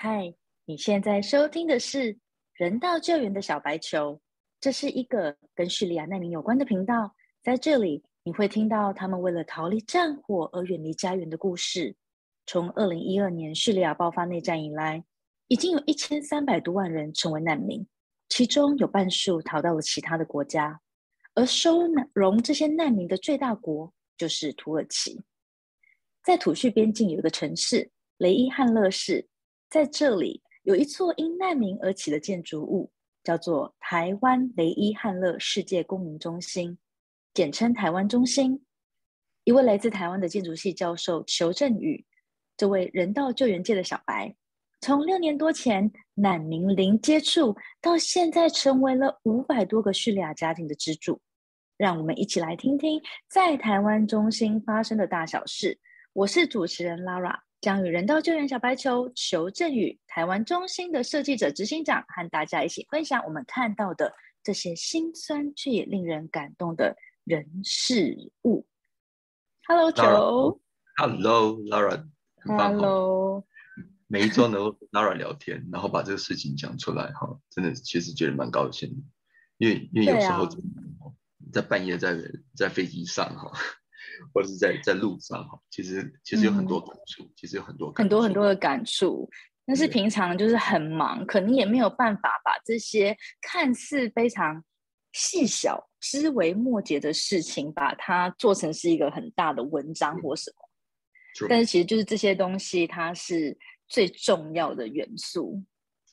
[0.00, 0.32] 嗨，
[0.64, 2.16] 你现在收听的是
[2.54, 4.20] 人道救援的小白球，
[4.60, 7.16] 这是一个跟叙利亚难民有关的频道。
[7.42, 11.96] 在这里，你会听到他们为了逃离战火而远离家园的故事。
[12.46, 15.02] 从二零一二年叙利亚爆发内战以来，
[15.48, 17.84] 已经有一千三百多万人成为难民，
[18.28, 20.80] 其中有半数逃到了其他的国家。
[21.34, 21.80] 而收
[22.12, 25.20] 容这些难民的最大国就是土耳其。
[26.22, 29.26] 在土叙边境有一个城市雷伊汉勒市，
[29.70, 32.90] 在这里有一座因难民而起的建筑物，
[33.22, 36.78] 叫做台湾雷伊汉勒世界公民中心，
[37.34, 38.64] 简称台湾中心。
[39.44, 42.04] 一位来自台湾的建筑系教授裘振宇，
[42.56, 44.34] 这位人道救援界的小白，
[44.80, 51.20] 从六年多前难民零接触，到现在成为了五百多个叙利亚家庭的支柱。
[51.76, 55.78] 让我们一起来听听在台湾中心发生的大小事。
[56.12, 68.64] 我是主持人 Lara，将与人道救援小白球裘振宇、台湾中心的设计者执行长和大家一起分享我们看到的这些心酸却也令人感动的人事物。
[69.66, 70.60] Hello，球。
[70.96, 72.08] Hello，Lara。
[72.44, 73.44] Hello。
[74.06, 78.96] 每一周能够跟 Lara 聊天，然后把这个事情讲出来，哈，真的其实觉得蛮高兴的，
[79.58, 80.48] 因为因为有时候
[81.52, 82.16] 在半夜在
[82.56, 83.50] 在飞机上，哈。
[84.32, 89.28] 或者是在在路上哈，其实其实有很多感触，其实有很多很多很多的感触。
[89.66, 94.64] 但是平常就是很忙，可能也没有办法把这些看似非常
[95.12, 101.46] 细小、枝微末节的事情，把它做成是一个很大的文章或什么。
[101.48, 103.56] 但是其实就是这些东西，它是
[103.88, 105.62] 最重要的元素。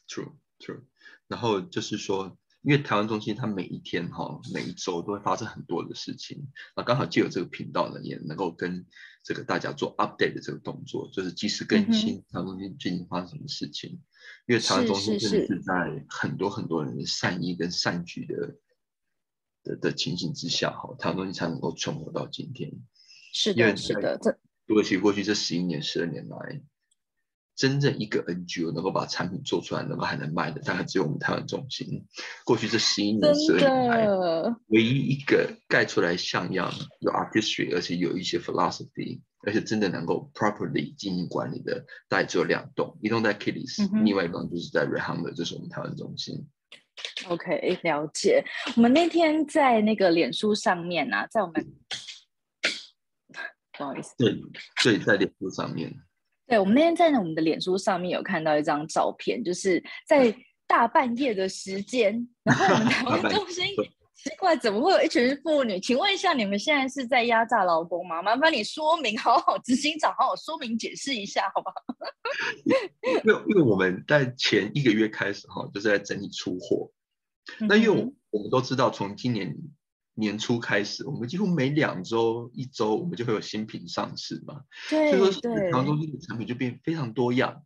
[0.07, 0.83] True, true。
[1.27, 2.37] 然后就是说。
[2.65, 8.83] 因为台湾中心它每一天哈每一周都会发生很多的事情，那刚好借有这个频道呢，也能够跟
[9.23, 14.01] 这个大家做 update 的这个动作，就是及时更新台湾中心最近发生什么事情。
[14.47, 18.55] 因为台湾中心真的是在很多很多人的善意跟善举的
[19.63, 22.71] 的的情形之下哈，台湾中心才能够存活到今天。
[23.31, 24.31] 是的，是的，这
[24.65, 26.63] 土耳其过去这十一年、十二年来。
[27.55, 32.05] 真正一个 NGO 能够把产品做出来，能够还能卖的，大概只有我们台湾中心。
[32.43, 34.07] 过去这十一年、十二年来，
[34.67, 46.45] 唯一一个盖出来像样、有 artistry，而且有一些 philosophy，而且真的能够 properly 经营管理的，大概只有两栋，一栋在 Kitty's，另外一栋就是在 r e h a m 的，这是我们台湾中心。
[47.27, 48.43] OK，了解。
[48.75, 51.65] 我们那天在那个脸书上面啊，在我们
[53.77, 54.33] 不好意思，对
[54.83, 55.93] 对，在脸书上面。
[56.47, 60.33] 对，我们那天在我们的脸书上面有看到一张照片，就是在
[60.67, 63.65] 大半夜的时间，然后我们 台湾中心
[64.15, 65.79] 奇怪怎么会有一群妇女？
[65.79, 68.21] 请问一下，你们现在是在压榨劳工吗？
[68.21, 71.75] 麻烦你说明，好好执行长，好好说明解释一下，好不好？
[73.03, 76.91] 因为因为我们在前一个月开始哈，就是在整理出货，
[77.59, 79.55] 那因为我们都知道，从今年。
[80.17, 84.61] 年初开始，我们几乎每两周、一周，我们就会有新品上市嘛。
[84.89, 87.63] 对，所以说，台湾中心的产品就变非常多样。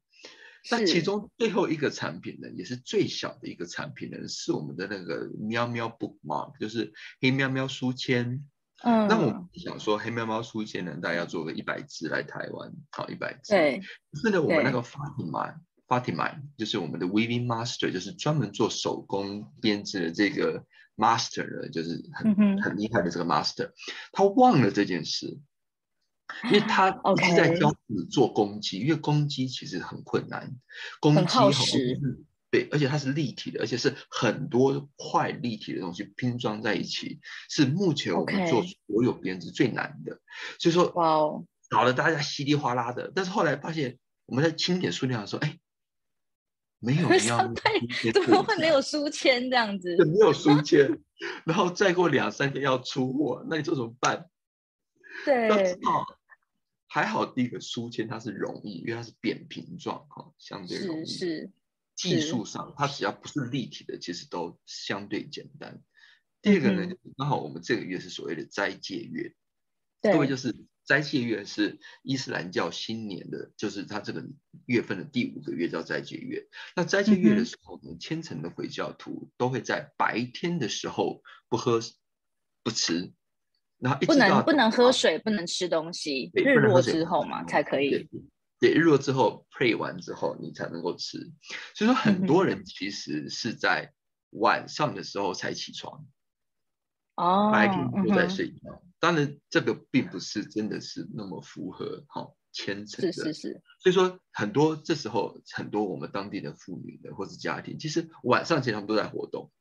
[0.72, 8.44] 那其中最后一个产品呢，也是最小的一个产品呢，是我们的那个喵喵 bookmark，就是黑喵喵书签。
[8.84, 9.08] 嗯。
[9.08, 13.54] 那我想说，黑喵喵书签呢，大概要做个一百支来台湾，好一百支。
[13.54, 13.81] 对。
[14.16, 20.66] 是的，我们那个 Fatima，Fatima 就是我们的 Weaving Master，就是专门做手工编织的这个。
[21.00, 23.72] Master 的，就是很很厉害的这个 Master，
[24.12, 25.40] 他忘了这件事，
[26.44, 30.52] 因为他 一直在教你做公鸡，因为公鸡其实很困难，
[31.00, 32.00] 公鸡好时，
[32.52, 40.20] 对，而且它是立体的，而且是很多块立体的东西拼装在一起，是目前我们做所有编织最难的，
[40.60, 45.58] 所以说，哇哦，搞得大家稀里哗啦的，但是后来发现我们在清点数量的时候，哎。
[46.79, 47.38] 没有要，
[48.13, 49.95] 怎么会没有书签这样子？
[50.06, 51.00] 没有书 签，
[51.45, 54.29] 然后再过两三天要出货，那你这怎么办？
[55.25, 56.06] 对，要知道
[56.88, 61.06] 还好第一个书签它是容易，因为它是扁平状哈，相对容易。
[61.06, 61.51] 是
[61.95, 65.81] 技术上，它只要不是立体的，其实都相对简单。
[66.42, 69.33] 第二个呢，刚好我们这个月是所谓的斋戒月，
[70.01, 70.56] 各位就是。
[70.89, 74.25] 斋戒月是伊斯兰教新年的，就是它这个
[74.65, 76.47] 月份的第五个月叫斋戒月。
[76.75, 81.80] 那斋戒月的时候呢，虔诚的回教徒都会在白天的时候不喝
[82.63, 83.13] 不吃，
[83.77, 88.09] 然后不能不能喝水，不能吃东西，日落之后嘛才可以。
[88.59, 91.19] 对，日落之后 pray 完之后你才能够吃。
[91.75, 93.94] 所以说很多人其实是在
[94.31, 96.07] 晚上的时候才起床。
[97.13, 103.12] 哦，白天都在睡觉，当然这个并不是真的是那么符合哈虔诚的。
[103.12, 109.51] 是是是，所以说很多这时候很多我们当地的妇女的或是家庭，其实晚上其实他们都在活动。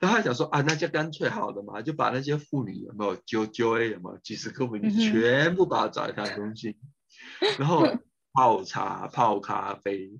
[0.00, 6.74] 然后他想说啊，那就干脆好了嘛，就把那些妇女有没有揪揪 A 有没有几十个妇女全部把它找一下中心，
[7.58, 7.86] 然后
[8.32, 10.18] 泡茶泡咖啡，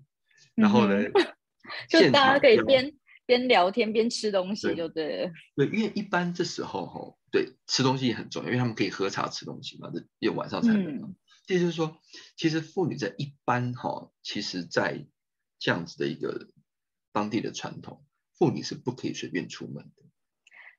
[0.55, 0.97] 然后呢，
[1.89, 2.95] 就大家可以边
[3.25, 5.33] 边聊天边吃东西，就对了。
[5.57, 11.15] 对，因为一般这时候哈，对吃东西也很重要，因为他们可以喝茶吃东西嘛，这要晚上才能。
[11.47, 11.97] 这就是说，
[12.37, 15.07] 其实妇女在一般哈，其实在
[15.59, 16.49] 这样子的一个
[17.13, 18.05] 当地的传统。
[18.39, 20.03] 妇女是不可以随便出门的。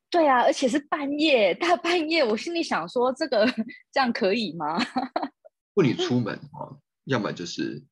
[0.09, 3.45] 对啊，而且是半夜，大半夜，我心里想说，这个
[3.91, 4.77] 这样可以吗？
[5.75, 7.83] 妇女出门哦，要么就是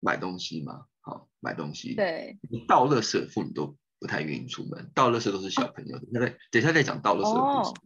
[0.00, 1.94] 买东西嘛，好买东西。
[1.94, 2.38] 对，
[2.68, 4.90] 倒垃圾，妇女都不太愿意出门。
[4.94, 6.20] 倒垃圾都是小朋友的，那
[6.50, 7.80] 等下再讲倒垃圾的故事。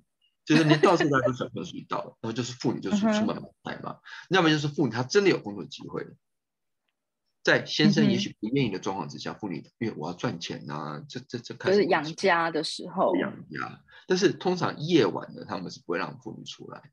[0.45, 3.99] 就是连倒垃圾都是小朋友属于倒， 然后就是妇女就是出门买嘛。
[4.31, 6.05] 要么就是妇女她真的有工作机会。
[7.45, 16.91] 在先生也许不愿意的状况之下，妇女因为我要赚钱呐，这这这开始养家的时候养家，但是通常夜晚的他们是不会让妇女出来。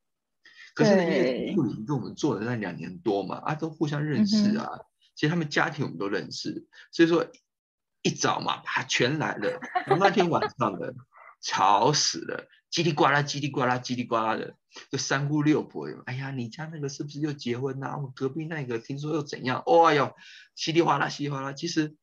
[0.76, 4.68] 可是那些妇女跟我们做了那两年多嘛，啊，都互相认识啊，
[5.16, 7.26] 其实他们家庭我们都认识，所以说
[8.06, 9.60] 一早嘛，啊，全来了。
[10.00, 10.94] 那天晚上的
[11.42, 12.48] 吵死了。
[12.72, 14.56] 叽里呱啦，叽里呱啦，叽里呱啦的，
[14.92, 16.04] 就三姑六婆哟。
[16.06, 17.98] 哎呀，你家那个是不是又结婚呐？
[17.98, 19.64] 我隔壁那个听说又怎样？
[19.66, 20.16] 哦哟，
[20.54, 21.96] 稀里哗啦，稀里哗啦，其实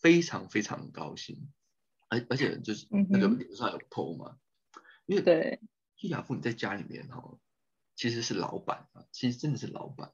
[0.00, 1.50] 非常非常高兴。
[2.08, 4.36] 而而且就是那个脸上有头嘛，
[5.04, 5.60] 因为对，
[6.00, 7.22] 伊雅妇你在家里面哈，
[7.96, 10.10] 其实是老板啊，其实真的是老板。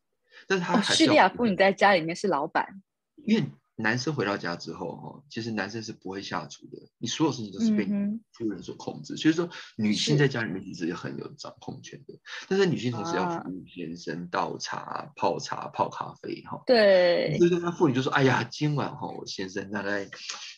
[0.48, 2.82] 但是他叙利亚妇女在家里面是老板，
[3.24, 3.44] 因为。
[3.76, 7.84] 男生回到家之后，哈，其实男生是不会下厨的，你所有事情都是被
[8.32, 9.16] 夫人所控制。
[9.16, 12.14] 所以说，女性在家里面其实也很有掌控权的。
[12.48, 16.62] 但是女性同时要服务先生、倒茶、泡茶、泡咖啡，哈。
[16.66, 17.36] 对。
[17.38, 20.08] 所以说，那妇女就说：“哎呀，今晚哈，我先生大概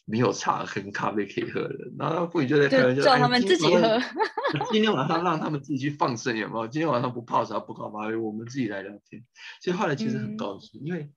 [0.05, 3.99] 没有茶跟咖啡可以喝了。”然后妇女就在开玩笑：“叫他们自己喝。
[4.71, 6.69] 今天晚上让他们自己去放生，有没有？
[6.69, 9.25] 今天晚上不泡茶、不泡咖啡，我们自己来聊天。”
[9.63, 11.11] 所以后来其实很高兴，因为。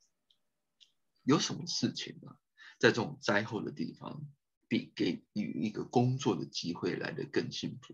[1.23, 2.31] 有什么事情呢？
[2.79, 4.25] 在这种灾后的地方，
[4.67, 7.93] 比给予一个工作的机会来的更幸福。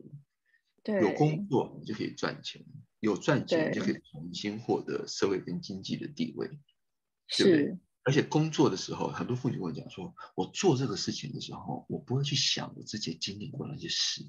[0.83, 2.63] 对，有工作你就可以赚钱，
[3.00, 6.48] 有赚钱就可以重新获得社会跟经济的地位，
[7.38, 7.77] 对不对？
[8.04, 14.24] 而且工作的时候，很多妇女跟我讲说，我做这个事情的时候，我不会去想我自己经历过那些事。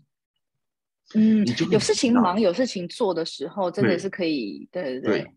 [1.14, 5.30] 嗯，有事情忙、有事情做的时候，真的是可以，对对对。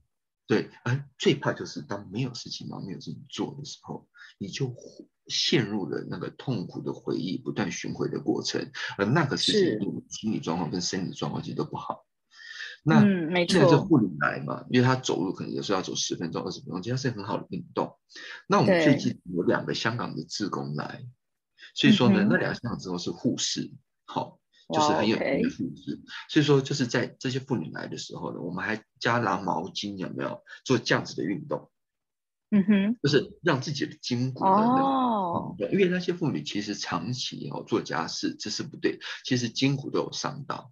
[0.50, 4.08] 对，而最怕就是当没有事情忙、没有事情做的时候，
[4.40, 4.74] 你就
[5.28, 12.04] 陷入了那个痛苦的回忆不断循环的过程，而那个事情，你心理状况跟生理状况其实都不好。
[12.82, 18.00] 那没错，这护理来嘛，因为他走路可能有时候要走十分钟、二十分钟，其实是很好的运动。
[18.48, 21.06] 那我们最近有两个香港的志工来，
[21.76, 23.72] 所以说呢，那两个香港志工是护士，
[24.06, 24.39] 好。
[24.74, 26.00] 就是很有名的妇质，
[26.30, 31.72] 所以说就是在这些妇女来的时候呢，我们还加拿毛巾，有没有做这样子的运动？
[32.52, 40.72] 嗯哼，就是让自己的筋骨哦，因为那些妇女其实长期哦做家事，这是不对，其实筋骨都有伤到。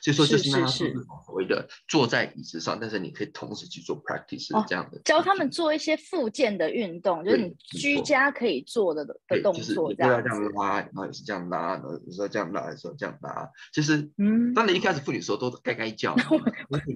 [0.00, 13.50] 所以说，就是让他所谓的坐在椅子上，但是你可以同时去做 practice 这样的，教他们做一些附件的运动，就是你居家可以做的的动作，这样这样拉，然后也是这样拉，然后有时候这样拉，有时候这样拉。
[13.72, 16.14] 其实，嗯，当你一开始妇女时候都该该叫，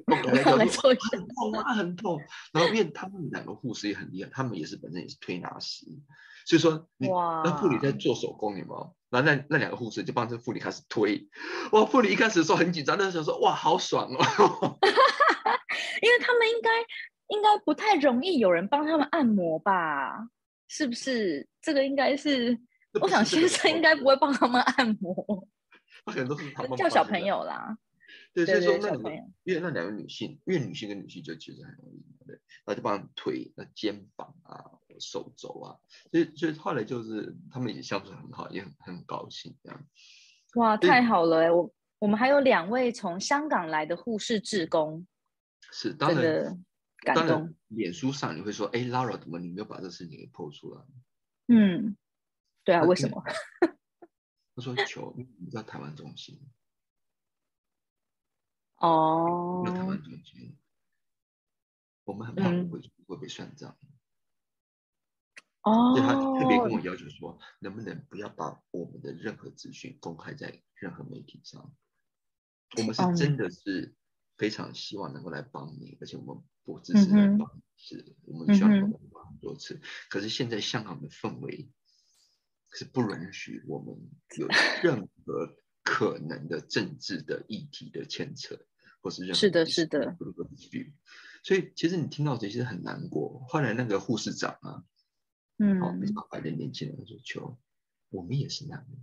[0.07, 2.21] 该该叫，很痛啊，很痛。
[2.53, 5.87] 然后因为他们两个护士也很厉害，他们也是本身也是推拿师。
[6.47, 8.95] 所以说，那妇女在做手工，有没有？
[9.11, 11.29] 然后那那两个护士就帮这妇女开始推。
[11.73, 14.17] 哇，妇女一开始的时候很紧张，但是想说，哇，好爽哦！
[16.03, 16.71] 因为他们应该
[17.29, 20.29] 应该不太容易有人帮他们按摩吧？
[20.69, 21.47] 是不是？
[21.61, 22.59] 这个应该是，
[23.01, 25.47] 我想先生应该不会帮他们按摩。
[26.07, 27.77] 那可能都是他们叫小朋友啦。
[28.35, 29.11] 对，所以说那两个，
[29.45, 34.79] 因为那两个女性，因为女性跟女性就其实很容易，对，那就帮腿那肩膀啊。
[35.01, 35.75] 手肘啊，
[36.11, 39.87] 所以所以后来就是他们也相处很好，也很很高兴这样。
[40.57, 41.51] 哇，太好了哎！
[41.51, 45.05] 我我们还有两位从香港来的护士志工，
[45.73, 46.63] 是当然
[46.99, 47.55] 感动。
[47.69, 50.83] 脸书上你会说，哎，Lara 怎么你没有把这事情给破出来？
[51.49, 51.97] 嗯，
[52.63, 53.25] 对啊，为什么？
[54.55, 56.39] 他说求你在台湾中心
[58.83, 60.59] 哦，台湾中心，
[62.03, 63.79] 我们很怕会会被算账。
[65.63, 71.73] 哦，所以他特别跟我要求说，能不能不要把我们的任何资讯公开在任何媒体上？
[72.77, 73.95] 我们是真的是
[74.37, 78.69] 非常希望能够来帮你，而且我们不只是来帮你，是我们需要
[79.13, 79.81] 帮很多次。
[80.11, 81.71] 可是现在香港的氛围
[82.73, 83.97] 是不允许我们
[84.39, 84.49] 有
[84.83, 88.59] 任何可能的政治的议题的牵扯，
[89.03, 90.17] 或是任何是的，是的。
[91.43, 93.45] 所以其实你听到这些很难过。
[93.49, 94.85] 后来那个护士长啊，
[95.59, 97.59] 嗯，好，非常白的年轻人说：“求，
[98.11, 98.99] 我们也是难民。”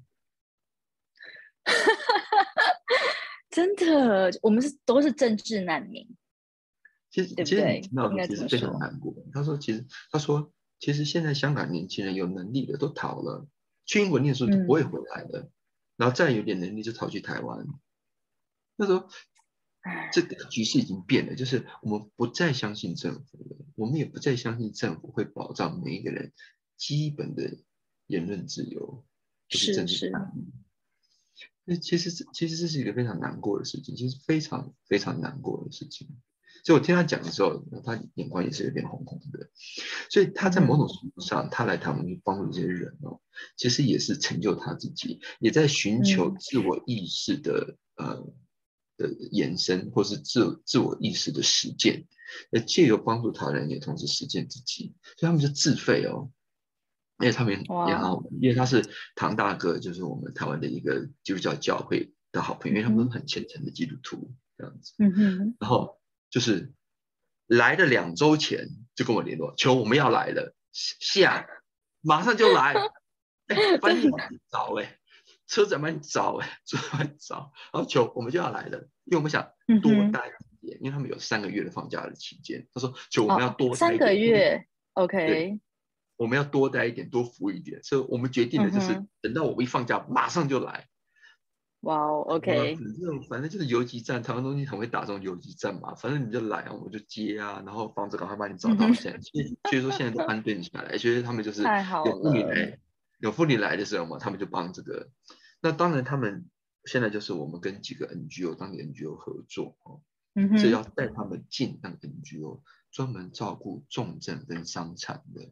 [3.51, 6.07] 真的，我们是都是政治难民。
[7.11, 9.13] 其实，其实你听到其实非常难过。
[9.33, 13.47] 他说：“其实，他说，其实现在香港年轻人有能力的都逃了，
[13.85, 15.49] 去英国念书都不会回来的。
[15.97, 17.67] 然后再有点能力就逃去台湾。
[18.77, 19.09] 那时候，
[20.11, 26.33] 这个局势已经变了，就是我们不再相信政府了，我们也不再相信政府会保障每一个人
[26.77, 27.57] 基本的
[28.07, 29.05] 言论自由，
[29.47, 30.11] 是是。”
[31.65, 36.07] 那其实这其实这是一个非常难过的事情，其实非常非常难过的事情。
[36.65, 39.49] 所以我听他讲的时候，他眼光也是有点红红的。
[40.09, 43.21] 所以他在某种程度上，他来台湾去帮助这些人哦，
[43.55, 48.27] 其实也是成就他自己，也在寻求自我意识的呃
[48.99, 52.05] 的延伸，或是自自我意识的实践。
[52.51, 56.29] 那借由帮助他人，也同时实践自己，所以他们就自费哦。
[57.19, 64.93] 因为他们也好，因为他是唐大哥，就是我们台湾的一个基督教教会的好朋友，因为他们都很虔诚的基督徒这样子。
[64.99, 65.55] 嗯哼。
[65.59, 66.73] 然后就是
[67.47, 71.47] 来的两周前就跟我联络，求我们要来了，下
[72.01, 72.75] 马上就来。
[73.49, 74.07] 哎，帮你
[74.51, 74.98] 找哎，
[75.49, 79.51] 车子帮你找哎，车帮你找，然后求我们就要来了，因为我们想
[79.81, 82.67] 多待一点，因为他们有三个月的放假的期间。
[82.71, 84.63] 他说求我们要多三个月
[84.93, 85.59] ，OK。
[86.17, 90.85] 我们要多待一点，多服一点，所以我们决定的就是等到我们一放假，马上就来。
[91.81, 92.75] 哇哦，OK。
[92.75, 95.95] 反正反正就是游击战，台湾东西很会打这种游击战嘛。
[95.95, 98.91] 反正你就来啊，我就接啊，然后房子赶快帮你找到。
[98.91, 99.19] 现在
[99.69, 102.79] 所以说现在都安顿下来， 所以他们就是有妇女来，
[103.19, 105.09] 有妇女来的时候嘛，他们就帮这个。
[105.61, 106.49] 那当然，他们
[106.85, 110.01] 现在就是我们跟几个 NGO 当地 NGO 合作哦，
[110.57, 112.61] 所以要带他们进那个 NGO，
[112.91, 115.51] 专门照顾重症跟伤残的。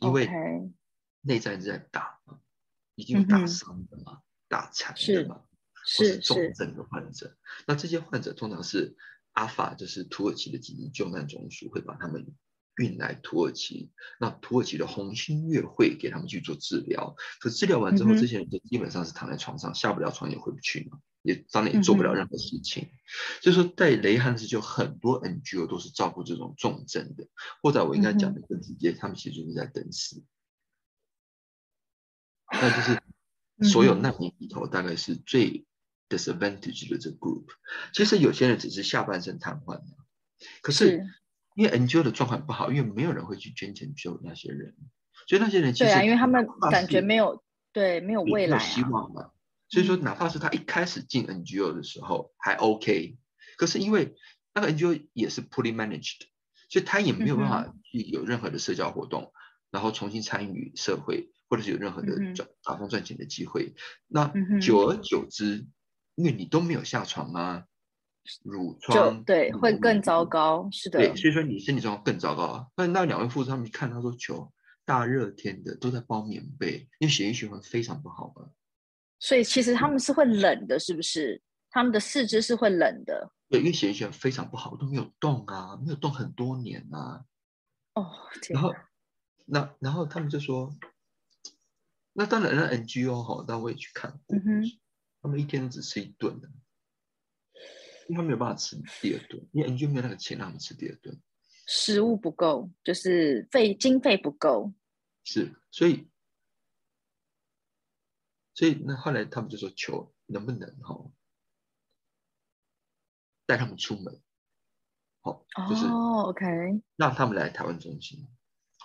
[0.00, 0.28] 因为
[1.20, 2.40] 内战在打嘛，
[2.94, 5.44] 已经打伤的嘛，打残的嘛，
[5.84, 7.36] 是重症的患者。
[7.66, 8.96] 那这些患者通常是
[9.32, 12.26] 阿法，就是土耳其的紧急救难总署会把他们
[12.80, 13.90] 运来土耳其。
[14.18, 17.14] 那土耳其的红星月会给他们去做治疗。
[17.38, 22.88] 可治疗完之后，这些人就基本上是躺在床上，下不了床也回不去嘛，也当然也做不了任何事情。
[23.42, 27.28] 所以说，在雷汉时就很多 NGO 都是照顾这种重症的，
[27.62, 30.24] 或者我应该讲的更直接，他们其实就是在等死。
[32.52, 35.64] 那就是所有难民里头，大概是最
[36.08, 37.44] disadvantage 的这 group。
[37.94, 39.96] 其实有些人只是下半身瘫痪的，
[40.60, 41.06] 可是
[41.60, 44.74] 因为 NGO 的状况不好，因为没有人会去捐钱救那些人，
[45.28, 49.32] 所以那些人其实对啊，因为他们感觉没有对没有未来希望嘛。
[49.68, 53.18] 所以说，哪怕是他一开始进 NGO 的时候还 OK，
[53.58, 54.16] 可是因为
[54.54, 56.22] 那个 NGO 也是 poorly managed，
[56.70, 59.30] 所以他也没有办法去有任何的社交活动，
[59.70, 63.74] 然后重新参与社会，或者是有任何的赚打工赚钱的机会。
[64.06, 65.66] 那久而久之，
[66.14, 67.64] 因为你都没有下床啊，
[68.44, 70.98] 褥疮对会更糟糕，是的。
[70.98, 72.66] 对，所以说你身体状况更糟糕啊。
[72.76, 74.52] 那那两位护士他们一看，他说：“求
[74.84, 78.50] 大热天的都在包棉被，因为血液循环非常不好嘛。”
[79.18, 81.42] 所以其实他们是会冷的，是不是？
[81.70, 83.32] 他们的四肢是会冷的。
[83.48, 87.24] 对，因为血液循环非常不好，都没有动啊，没有动很多年啊。
[87.94, 88.10] 哦，
[88.50, 88.74] 然后，
[89.46, 90.74] 那然后他们就说，
[92.12, 94.38] 那当然，那 NGO 哈，那我也去看过，
[95.22, 96.48] 他们一天只吃一顿的，
[98.10, 101.16] 因为他没有办法吃第二顿，因为 NGO 没有那个钱让他们吃第二顿，
[101.66, 104.72] 食物不够，就是费经费不够。
[105.22, 106.08] 是，所以。
[108.52, 111.10] 所以那后来他们就说求能不能哈
[113.46, 114.20] 带他们出门，
[115.22, 116.44] 好就是哦，OK，
[116.96, 118.28] 让他们来台湾中心，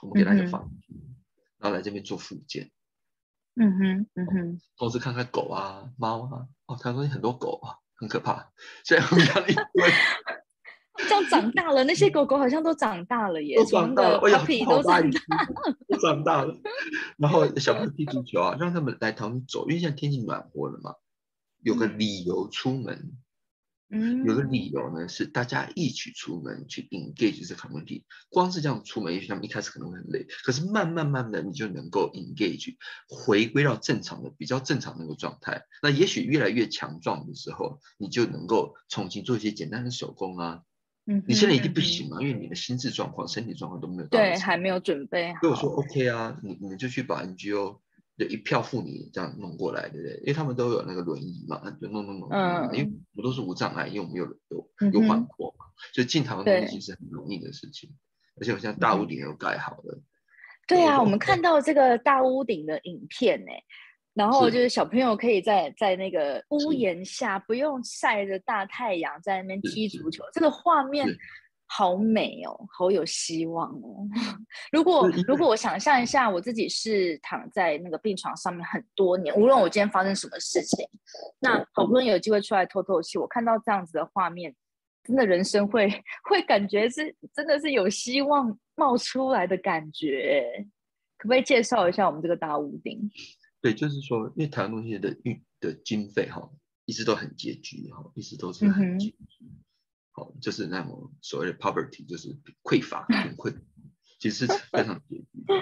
[0.02, 0.98] 我们给他一个房间，
[1.58, 2.72] 然后来这边做复健。
[3.56, 8.52] 嗯哼，嗯哼，同时看看狗啊、猫啊，哦，台湾很多狗啊，很可怕，
[8.84, 9.56] 所以我们压力
[10.98, 15.46] 这样长大了，那些狗狗好像都长大了耶，都长大了，哎呀，都长大，
[15.90, 16.56] 都长大了。
[17.18, 20.96] 然后小朋友踢足球啊，让他们来堂走，因为现在天气暖和了嘛，
[21.62, 23.18] 有个理由出门。
[23.90, 28.04] 嗯，有个理由呢，是大家一起出门去 engage 这 community。
[28.30, 32.76] 光是这样出门，也许他们一开始可能会很累，可是慢慢慢的，你就能够 engage，
[33.08, 35.62] 回归到正常的、比较正常那个状态。
[35.84, 40.62] 那也许越来越强壮的时候，你就能够重新做一些简单的手工啊。
[41.06, 44.18] 嗯，你现在一定不行嘛，因为你的心智状况、身体状况都没有到。
[44.18, 45.42] 对，还没有准备好。
[45.42, 47.80] 所以我说 OK 啊，你你们就去把 NGO。
[48.18, 50.18] 就一票妇女这样弄过来，对不对？
[50.22, 52.30] 因为他们都有那个轮椅嘛，就弄弄弄。
[52.32, 52.70] 嗯。
[52.74, 57.90] 因为我们都是无障碍，因为我们有有有缓过嘛，所以进台湾东西是很容易的事情。
[58.40, 60.02] 而且我现在大屋顶又盖好了。
[60.68, 63.52] 对啊，我们看到这个大屋顶的影片呢，
[64.14, 71.08] 然后就是小朋友可以在在那个屋檐下，不用晒着大太阳，在那边踢足球，这个画面。
[71.68, 74.08] 好美哦，好有希望哦！
[74.72, 80.88] 如果如果我想象一下，我自己是躺在那个病床上面很多年，无论我今天发生什么事情，
[81.40, 84.56] 那好不容易有机会出来透透气，我看到这样子的画面，
[85.04, 85.90] 真的人生会
[86.30, 90.68] 会感觉是真的是有希望冒出来的感觉。
[91.18, 93.10] 可不可以介绍一下我们这个大屋顶？
[93.62, 96.48] 对，就是说，因为台湾东西的运的经费哈，
[96.86, 99.16] 一直都很拮据哈，一直都是很拮据。
[100.16, 103.66] 好，就是那种所谓的 poverty，就是匮乏、贫困，
[104.18, 105.54] 其实是非常拮据的。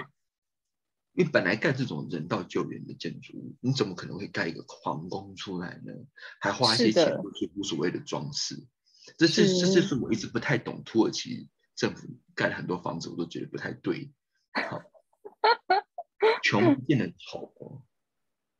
[1.12, 5.92] 因为本来盖这种人道救援的建筑物，你怎么可能会盖一个皇宫出来呢？
[6.40, 8.64] 还花一些钱去无所谓的装饰？
[9.18, 12.06] 这是这就是我一直不太懂土耳其政府
[12.36, 14.12] 盖了很多房子，我都觉得不太对。
[14.52, 14.80] 好，
[16.44, 17.84] 穷不见得丑，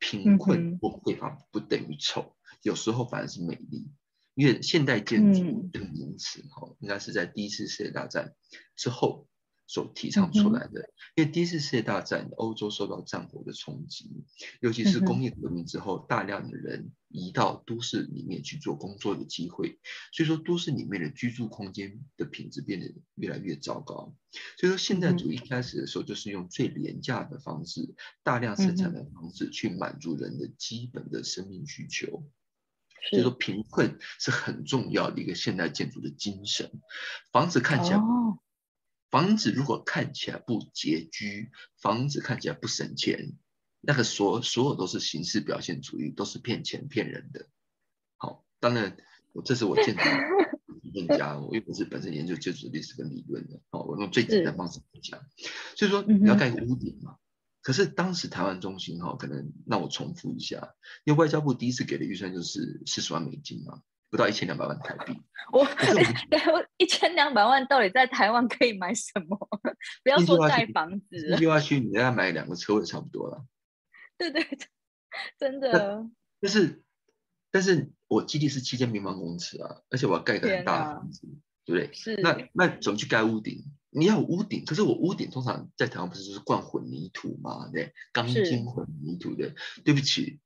[0.00, 3.88] 贫困或匮乏不等于丑，有时候反而是美丽。
[4.34, 8.34] 因为现代建筑这个名词，哈，应该是在第一次世界大战
[8.76, 9.28] 之后
[9.66, 10.90] 所提倡出来的。
[11.16, 14.24] 因为第一次世界大战，欧洲受到战火的冲击，
[14.60, 19.78] 尤其是工业革命之后，大量的人移到都市里面去做工作的机会，
[20.12, 24.16] 所以说都市里面的居住空间的品质变得越来越糟糕。
[24.58, 32.28] 所以说现代主义开始的时候，就是用最廉价的方式、大量生产的方式去满足人的基本的生命需求。
[33.10, 36.70] 所以说，贫困是很重要的一个现代建筑的精神。
[37.32, 38.00] 房子看起来，
[39.10, 43.34] 房子如果看起来不拮据，房子看起来不省钱，
[43.80, 47.46] 那个所所有都是形式表现主义，都是骗钱骗人的。
[48.16, 48.96] 好，当然，
[49.32, 50.02] 我这是我建筑
[50.82, 53.60] 理论家，我又不是本身研究建筑历史跟理论的。
[53.70, 55.20] 好，我用最简单方式讲。
[55.76, 57.16] 所以说，你要盖个屋顶嘛。
[57.64, 60.74] 可是当时台湾中心哈，可能让我重复一下，
[61.04, 65.18] 因为外交部第一次给的预算就是四十万美金嘛，不到一千两百万台币。
[65.50, 69.38] 我，我一千两百万到底在台湾可以买什么？
[70.04, 73.46] 不要说盖房子，计划区你再买两个车位差不多了。
[74.18, 74.46] 对对，
[75.38, 76.06] 真的。
[76.40, 76.82] 但是，
[77.50, 81.26] 但是我基地是七千平方公尺啊，而且我要盖个很大的房子，
[81.64, 81.94] 对不对？
[81.94, 82.14] 是。
[82.20, 83.64] 那那怎么去盖屋顶？
[83.96, 87.70] 你要屋顶，可是我屋顶通常在台湾不是就是灌混凝土嘛？
[87.72, 89.54] 对，钢筋混凝土的。
[89.84, 90.40] 对不起，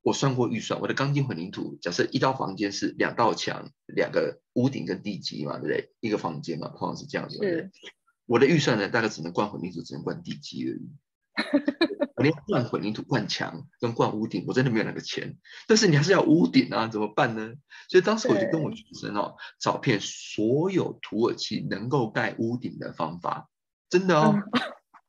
[0.00, 5.92] 我算过预算，我的钢筋混凝土，假设一道房间是两道墙，两个屋顶跟地基嘛，对不对？
[6.00, 7.36] 一个房间嘛，通常是这样子。
[7.36, 7.70] 是。
[8.24, 10.88] 我的预算呢，大概只能灌混凝土，只能灌地基而已。
[12.16, 15.38] 我连灌混凝土、灌墙跟灌屋顶，我真的没有那个钱。
[15.66, 17.54] 但是你还是要屋顶啊，怎么办呢？
[17.88, 23.48] 所以当时我就跟我学生哦，找遍所有土耳其能够盖屋顶的方法，
[23.88, 24.34] 真的哦，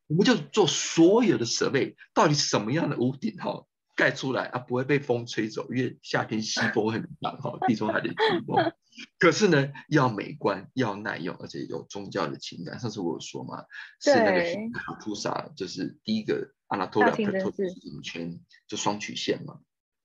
[0.08, 3.66] 我们就做所有的设备，到底什么样的屋顶哈？
[4.02, 8.16] 盖出来啊，不会被风吹走，因为夏天西风很强哈， 地中海的西
[8.48, 8.74] 风。
[9.20, 12.80] 可是呢，要美观，要耐用，而且有宗教的情感。
[12.80, 13.64] 上次我有说嘛，
[14.00, 14.42] 是那个
[14.88, 19.60] 阿图萨，就是第一个阿拉托拉克托影圈，就双曲线嘛。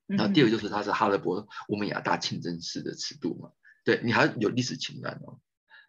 [0.05, 3.53] 然后第二个就是它是哈勒波乌美亚大清真寺的尺度嘛。
[3.83, 5.41] 对你还有历史情感哦，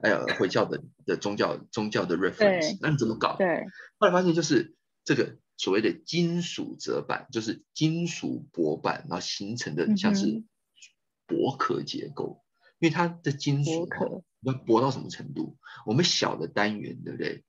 [0.02, 3.36] 还有回教的的宗教宗教的 reference，那你怎么搞？
[3.36, 3.66] 对，
[3.98, 5.36] 后来发现就是这个。
[5.58, 10.44] 所谓的金属折板，就是金属薄板，然后形成的像是
[11.26, 12.44] 薄壳结构。
[12.80, 13.90] 因为它的金属
[14.42, 15.58] 要薄到什么程度？
[15.86, 17.44] 我们小的单元，对不对？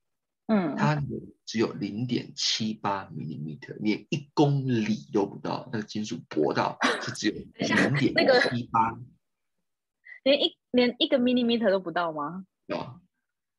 [0.47, 1.03] 嗯，它
[1.45, 5.69] 只有零点七八 millimeter，连一公里都不到。
[5.71, 7.35] 那个金属薄到是只有
[7.93, 8.97] 零点七八，
[10.23, 12.45] 连一连一个 millimeter 都不到吗？
[12.65, 12.99] 有。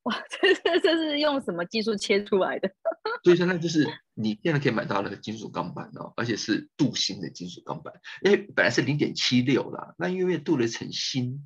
[0.05, 2.71] 哇，这这这是用什么技术切出来的？
[3.23, 7.93] 所以现在就是你现在可以买到那个金属钢板哦，而且是镀锌的金属钢板。
[8.23, 11.39] 因为本来是零点七六啦，那因为镀了一层锌，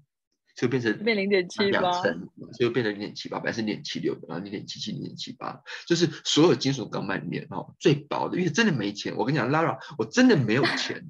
[0.57, 2.13] 就变成变零点七八，所
[2.61, 8.39] 以变成零点七八，本来是零点七六的，然后零点七七、零点七八，就是所有金属钢板里面哦最薄的。
[8.39, 11.05] 因为真的没钱，我跟你讲，Lara，我真的没有钱。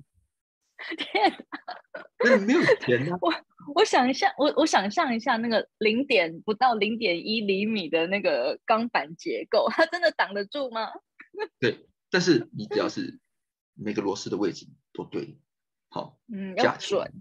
[0.98, 1.44] 天，
[2.24, 3.18] 那你没有钱啊。
[3.20, 3.33] 我
[3.74, 10.90] 我想一下，我我想象一下那个零点不到零点一厘米的那个钢板结构，它真的挡得住吗？
[11.59, 13.18] 对，但是你只要是
[13.74, 15.38] 每个螺丝的位置都对，
[15.88, 17.12] 好，嗯，价要准，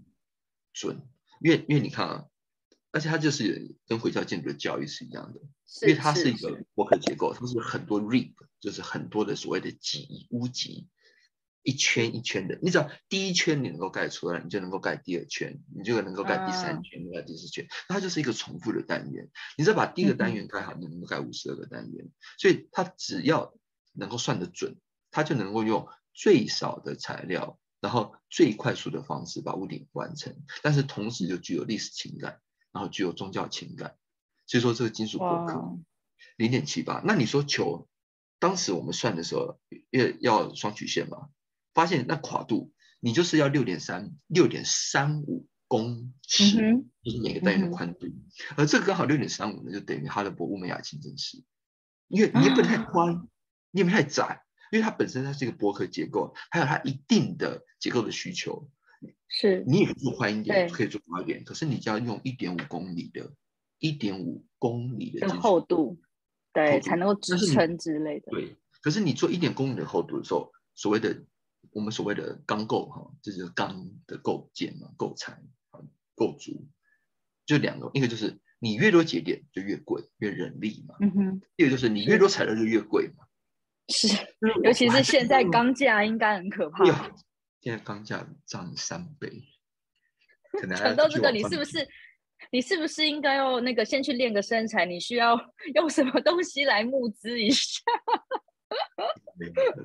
[0.72, 1.00] 准，
[1.40, 2.26] 因为因为你看啊，
[2.92, 10.88] 而且它就是跟回教建筑的教育是一样的，是因为它是一是个波克结构，它是很多 rib，就是很多的所谓的脊屋脊，
[11.64, 12.56] 一圈一圈的。
[12.62, 17.66] 你只要第一圈你能够盖出来，你就能够盖第二圈，你就能够盖第三啊圈，盖第四圈。
[17.88, 19.28] 那它就是一个重复的单元。
[19.58, 22.08] 你只要把第一个单元盖好，你能够盖五十二个单元。
[22.38, 23.52] 所以它只要
[23.92, 24.76] 能够算得准，
[25.10, 30.36] 它就能够用最少的材料，然后最快速的方式把屋顶完成。
[30.62, 32.40] 但是同时就具有历史情感，
[32.72, 33.96] 然后具有宗教情感。
[34.46, 35.78] 所以说这个金属博客哇，
[36.36, 37.00] 零点七八。
[37.04, 37.88] 那你说球，
[38.38, 39.58] 当时我们算的时候，
[39.90, 41.30] 因为要双曲线嘛，
[41.74, 48.06] 发现那跨度你就是要六点三六点三五公尺，嗯，就是每个单元的宽度。
[48.56, 51.44] 而这个刚好六点三五呢，就等于哈勒伯乌梅亚清真寺，
[52.08, 53.28] 因为你也不能太啊宽，
[53.72, 58.70] 你也不能太窄，因为它本身它是一个薄壳结构，还有它一定的结构的需求。
[59.28, 63.34] 是你也可以做宽一点，对可以做高一点，可是你就要用一点五公里的，
[63.80, 65.98] 一点五公里的厚度，
[66.52, 68.30] 对，厚度才能够支撑之类的。
[68.30, 71.24] 对，可是你做一点公里的厚度的时候，所谓的
[71.72, 75.32] 我们所谓的钢构哈，这就是钢的构件嘛，构材
[75.70, 75.80] 啊，
[76.14, 76.66] 构筑，
[77.46, 83.24] 就两个，一个就是你越多节点就越贵，越人力嘛；嗯哼，第二个就是你越多材料就越贵嘛。
[83.88, 84.08] 是，
[84.62, 86.84] 尤其是现在用钢价应该很可怕
[87.60, 89.30] 现在钢价涨三倍，
[90.52, 91.88] 可能讲到这个，你是不是
[92.50, 94.86] 你是不是应该要那个先去练个身材？
[94.86, 95.38] 你需要
[95.74, 97.82] 用什么东西来募资一下？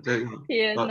[0.03, 0.85] 对 天要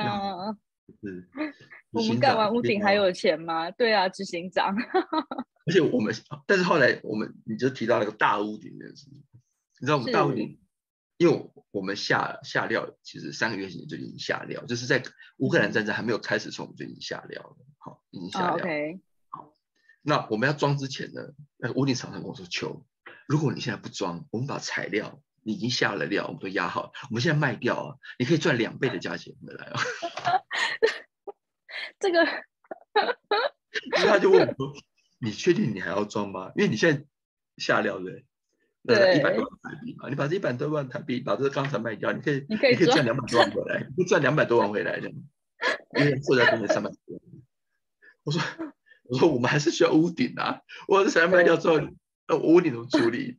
[1.01, 1.11] 哪！
[1.11, 1.29] 是
[1.91, 3.71] 我们执行长盖完屋顶还有钱吗？
[3.71, 4.75] 对啊，执行长。
[5.67, 6.15] 而且我们，
[6.47, 9.23] 但是后来我们你就提到那个大屋顶的事情，
[9.81, 10.59] 你知道我们大屋是顶，
[11.19, 15.03] 因为我们下下料其实三个月前就已经下料，就是在
[15.39, 18.67] 乌克兰战争还没有开始的时候，我们就已经下料了，好，已经下啊料。
[20.01, 21.21] 那我们要装之前呢，
[21.59, 22.87] 那个屋顶厂商跟我说：“求，
[23.27, 29.81] 如果你现在不装，我们把材料你已经下了料，我们都压好，我们现在卖掉啊，你可以赚两倍的价钱回来啊。
[31.99, 32.25] 这个”
[33.97, 34.75] 所以他就问我说
[35.21, 36.53] ：“你确定你还要装吗？
[36.57, 37.05] 因为你现在
[37.57, 38.23] 下料的，
[38.83, 47.21] 那一百多万台币嘛，你把这一百多万台币把这个钢材卖掉，你可以你可以赚赚两百多万回来， 你可以赚两百多万回来的，因为负债成本三百多万。
[48.25, 48.43] 我说
[49.05, 51.77] 我说我们还是需要屋顶啊，我这材料卖掉之后，
[52.27, 53.39] 呃，我屋顶怎么处理？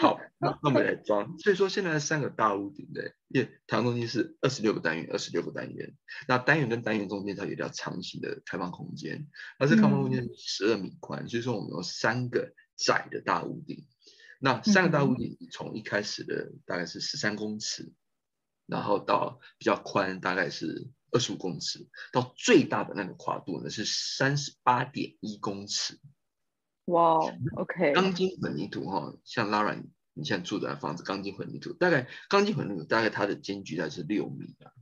[0.00, 1.38] 好，那那我们来装。
[1.38, 5.96] 所以说现在三个大屋顶的，因为台湾中心是二十六个单元，二十六个单元，
[6.26, 13.86] 那单元跟单元中间它有一条长形的开放空间，而这开放空间十二米宽，所以说我们有三个窄的大屋顶。
[14.40, 17.92] 那三个大屋顶从一开始的大概是十三公尺，
[18.66, 25.98] 然后到比较宽大概是二十五公尺，到最大的那个跨度呢是三十八点一公尺。
[26.84, 29.82] 哇哦，OK，钢筋混凝土哈，像 Lara
[30.18, 34.72] 你现在住的房子，钢筋混凝土大概钢筋混凝土大概它的间距大概是六米啊，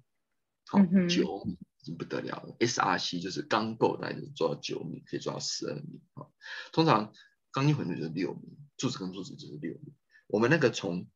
[0.66, 2.56] 好九米已经不得了了。
[2.58, 6.26] SRC 就是钢构大概就是做到九米，可以做到十二米啊。
[6.72, 7.12] 通常
[7.52, 9.94] 钢筋混凝土就是六米，柱子跟柱子就是六米。
[10.26, 11.06] 我们那个从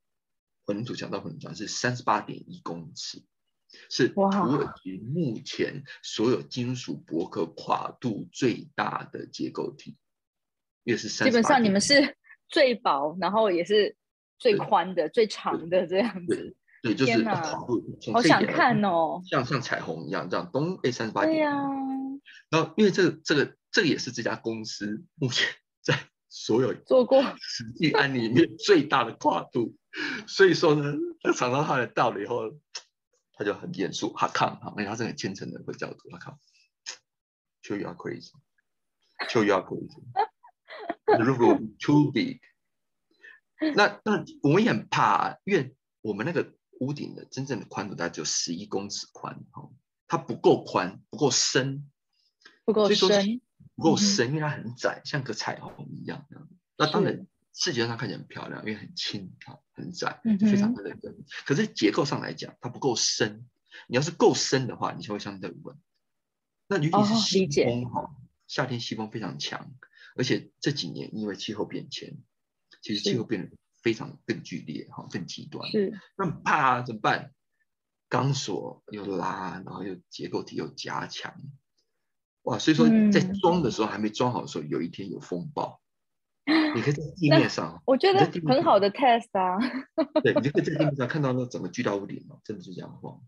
[0.67, 3.25] 混凝土墙到混凝土墙是三十八点一公尺，
[3.89, 9.97] 是土耳其目前所有金属薄壳跨度最大的结构体，
[10.85, 11.27] 也是三。
[11.27, 12.17] 基本上你们是
[12.49, 13.97] 最薄，然后也是
[14.41, 16.57] 最宽的、最长的这样子。
[16.83, 19.21] 对对，就是天哪跨度好想看哦！
[19.27, 21.37] 像像彩虹一样这样东 A 三十八点。
[21.37, 21.53] 对呀，
[22.49, 25.47] 然后因为这个这个这个也是这家公司目前
[25.85, 25.95] 在
[26.31, 29.77] 所有做过 实际案例里面最大的跨度，
[30.27, 32.51] 所以说呢，那厂商他来到了以后，
[33.35, 36.35] 他就很严肃，他看哈，因为他是很虔诚的佛教徒，他看
[37.63, 40.03] ，show you are crazy，show you are crazy，
[41.23, 42.39] 如果 too big，
[43.77, 49.71] 那那我们也很怕、啊，因为我们那个屋顶的真正的宽度大概只有十一公尺宽哈，
[50.09, 51.91] 它不够宽，不够深，
[52.65, 53.41] 不够深，
[53.77, 56.27] 不够深，因为它很窄，像个彩虹一样。
[56.77, 61.15] 那当然，视觉上看起来很漂亮，因为很轻啊，很窄，就非常的认真。
[61.45, 63.47] 可是结构上来讲，它不够深。
[63.87, 65.77] 你要是够深的话，你就会相对稳。
[66.67, 68.11] 那尤其哦是西风哈，
[68.47, 69.73] 夏天西风非常强，
[70.17, 72.17] 而且这几年因为气候变迁，
[72.81, 75.71] 其实气候变得非常更剧烈哈，更极端。
[75.71, 77.33] 是那很怕啊，怎么办？
[78.09, 81.33] 钢索又拉，然后又结构体又加强，
[82.43, 85.81] 哇，所以说嗯在装的时候还没装好的时候，有一天有风暴，
[86.75, 89.59] 你可以在地面上，我觉得很好的 test 啊。
[90.25, 93.23] 对，你就可以在地面上 看到那整个巨大屋顶哦，真的是这样晃。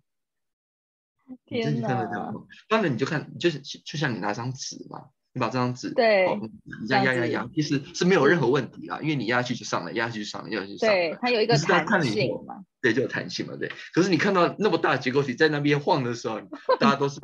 [1.47, 2.33] 天的看到这样哪！
[2.33, 10.95] 晃，当然你就看，就是就像你拿张纸嘛，你把这张纸对哦你这样压压压，其实是没有任何问题啦，因为你压下去就上来，压下去就上来，压下去就上来。
[10.95, 12.65] 对，它有一个弹性嘛。
[12.83, 13.73] 对，就有弹性嘛，对。
[13.95, 16.41] 可是你看到那么大的结构体在那边晃的时候，
[16.79, 17.21] 大家都是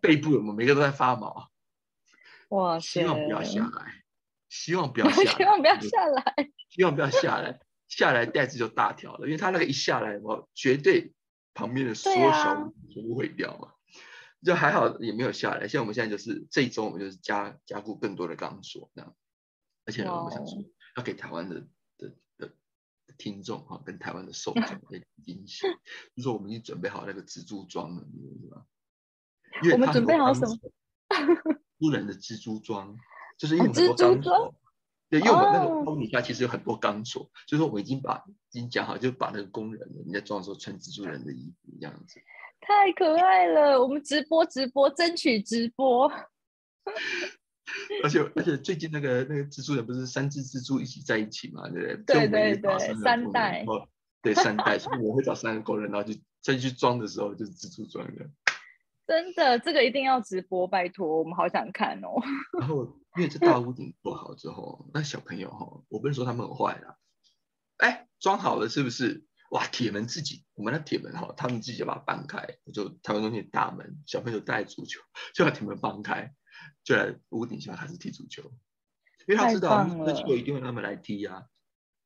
[0.00, 0.52] 背部有没有？
[0.54, 1.48] 每个都在发毛，
[2.50, 3.00] 哇塞！
[3.00, 4.02] 希望不要下来，
[4.48, 6.48] 希望不 要下来，希望不要下来。
[6.68, 11.12] 希望不要下来，下来袋子就大条了，因为它那个一下来，我绝对
[11.54, 13.68] 旁边的所有小屋全部毁掉嘛。
[14.46, 19.16] 就还好也没有下来，像我们现在就是这一周我们就是加加固更多的钢索这样，
[19.84, 20.62] 而且呢，我们想说
[20.96, 21.66] 要给台湾的
[21.98, 28.66] 的的的听众哈，跟台湾的受众 一个惊喜，就是说我们已经准备好那个蜘蛛装了，你知道吗？
[29.62, 30.56] 因为我们准备好什么
[31.08, 31.54] 钢索？
[31.80, 32.96] 租人的蜘蛛装，
[33.36, 34.54] 就是因为哦我们很多钢索。
[35.08, 42.20] 对，因为我们那个哦包底下其实有很多钢索，所以说我已经把已经讲好，就把那个工人人家装的时候穿蜘蛛人的衣服这样子。
[42.60, 43.80] 太可爱了！
[43.80, 46.10] 我们直播直播，争取直播。
[48.02, 52.28] 而且而且最近那个那个蜘蛛人不是三只蜘蛛一起在一起嘛，对不对？
[52.28, 53.64] 对对对三代
[54.22, 58.24] 对三代，所以我会找三个工人，然后就再去装的时候就是蜘蛛装的。
[59.06, 62.08] 真的，这个一定要直播，拜托，我们好想看哦。
[62.58, 62.84] 然后
[63.16, 66.96] 因为这大屋顶做好之后，那小朋友哈，我不是说他们很坏啦，
[67.78, 69.24] 哎，装好了是不是？
[69.50, 75.00] 哇，铁门自己，我们的铁门哈，他们自己就把它搬开，就台湾中心大门，小朋友带足球，
[75.34, 76.32] 就把铁门搬开，
[76.82, 78.42] 就来屋顶下开始踢足球，
[79.28, 81.46] 因为他知道那球了一定会他们来踢呀、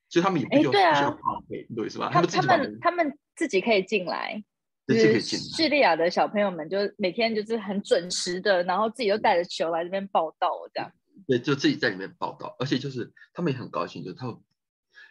[0.09, 2.11] 所以他们也不用对就不需要啊怕费，你懂我意思吧？
[2.13, 4.45] 他他们自己把门们他们自己可以进来，
[4.87, 10.93] 对就是自己可以进来叙利亚的小朋友们就每天就是很准时的，然后自己就带着球来这边报道，这样。
[11.27, 14.37] 对，就自己在里面报道，而且就是他们也很高兴，就是他们，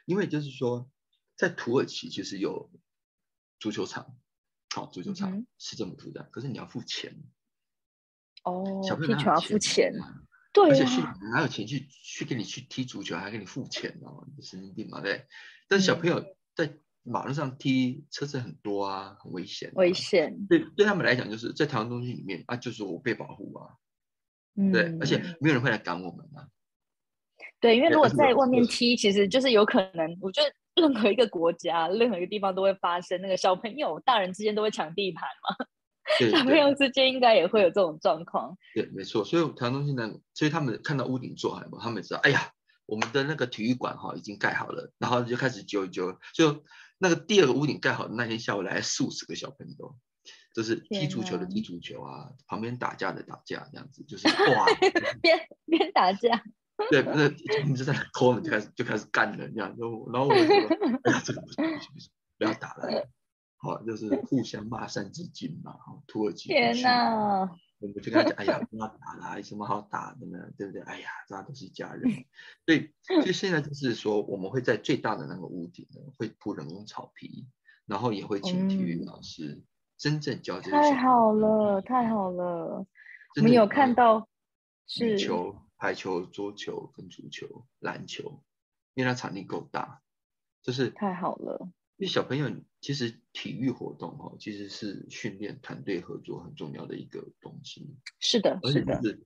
[0.06, 0.90] 因为就是说，
[1.40, 2.70] 在土耳其其实有
[3.62, 4.14] 足球场，
[4.76, 7.16] 好、足球场、嗯哼市政府负责，可是你要付钱，
[8.44, 10.20] 哦小，朋友要付钱，啊
[10.52, 15.28] 对而且去啊，哪有钱去去给你去踢足球，还给你付钱哦，你神经病嘛，对？
[15.70, 19.94] 但是小朋友嗯在马路上踢，车子很多啊，很危险、危。
[19.94, 20.46] 险。
[20.48, 23.78] 对，对他们来讲，就是在台湾中心里面啊，就是我被保护啊，
[24.56, 26.50] 嗯，对，而且没有人会来赶我们啊。
[27.62, 35.66] 对，因为如果在外面踢，其实就是有可能，我觉得任何一个国家、任何一个地方都会发生那个小朋友、大人之间都会抢地盘嘛，
[36.18, 38.58] 对，小朋友之间应该也会有这种状况。
[38.74, 42.52] 对，没错，所以台湾中心呢，所以他们看到屋顶做好了嘛，他们也知道，哎呀，
[42.86, 46.64] 我们的那个体育馆哈已经盖好了，然后就开始揪一揪，就
[46.98, 49.96] 那个第二个屋顶盖好的那天下午来四五十个小朋友，
[50.56, 54.66] 就是踢足球的踢足球啊，旁边打架的打架，这样子，就是 哇，
[55.22, 56.44] 边边打架，
[56.90, 60.56] 对，那他们就在那抠门就开始就开始干了，这样，然后然后我就说，
[61.04, 63.08] 哎呀，这个不行不行不行，不要打了，
[63.58, 67.50] 好，就是互相骂三字经嘛，好，土耳其不天去哪！
[67.80, 70.38] 我们就跟他讲，哎呀，不要打啦，有什么好打的呢？
[70.58, 70.82] 对不对？
[70.82, 72.12] 哎呀，大家都是家人。
[72.66, 77.48] 所以， 所以现在就是说，我们会在最大的那个屋顶呢，会铺人工草皮，
[77.86, 79.62] 然后也会请体育嗯老师
[79.98, 82.86] 真正教这些太好了，太好了！
[83.38, 84.28] 我们有看到
[84.88, 85.18] 是
[85.80, 88.44] 排球、桌球跟足球、篮球，
[88.94, 90.02] 因为它场地够大，
[90.62, 91.58] 就是太好了，
[91.96, 97.96] 因为小朋友其实体育活动哈、其实是训练团队合作很重要的一个东西。
[98.20, 99.26] 是的，是的，是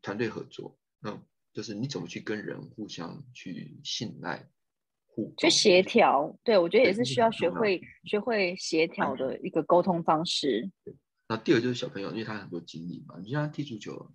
[0.00, 1.20] 团队合作，那
[1.52, 4.48] 就是你怎么去跟人互相去信赖、
[5.36, 5.82] 去协。
[5.82, 6.38] 调。
[6.44, 10.70] 对，我觉得也是需要学会学会协调的一个沟通方式。
[11.28, 14.12] 那第二就是小朋友，因为他很多精力嘛，你像他踢足球，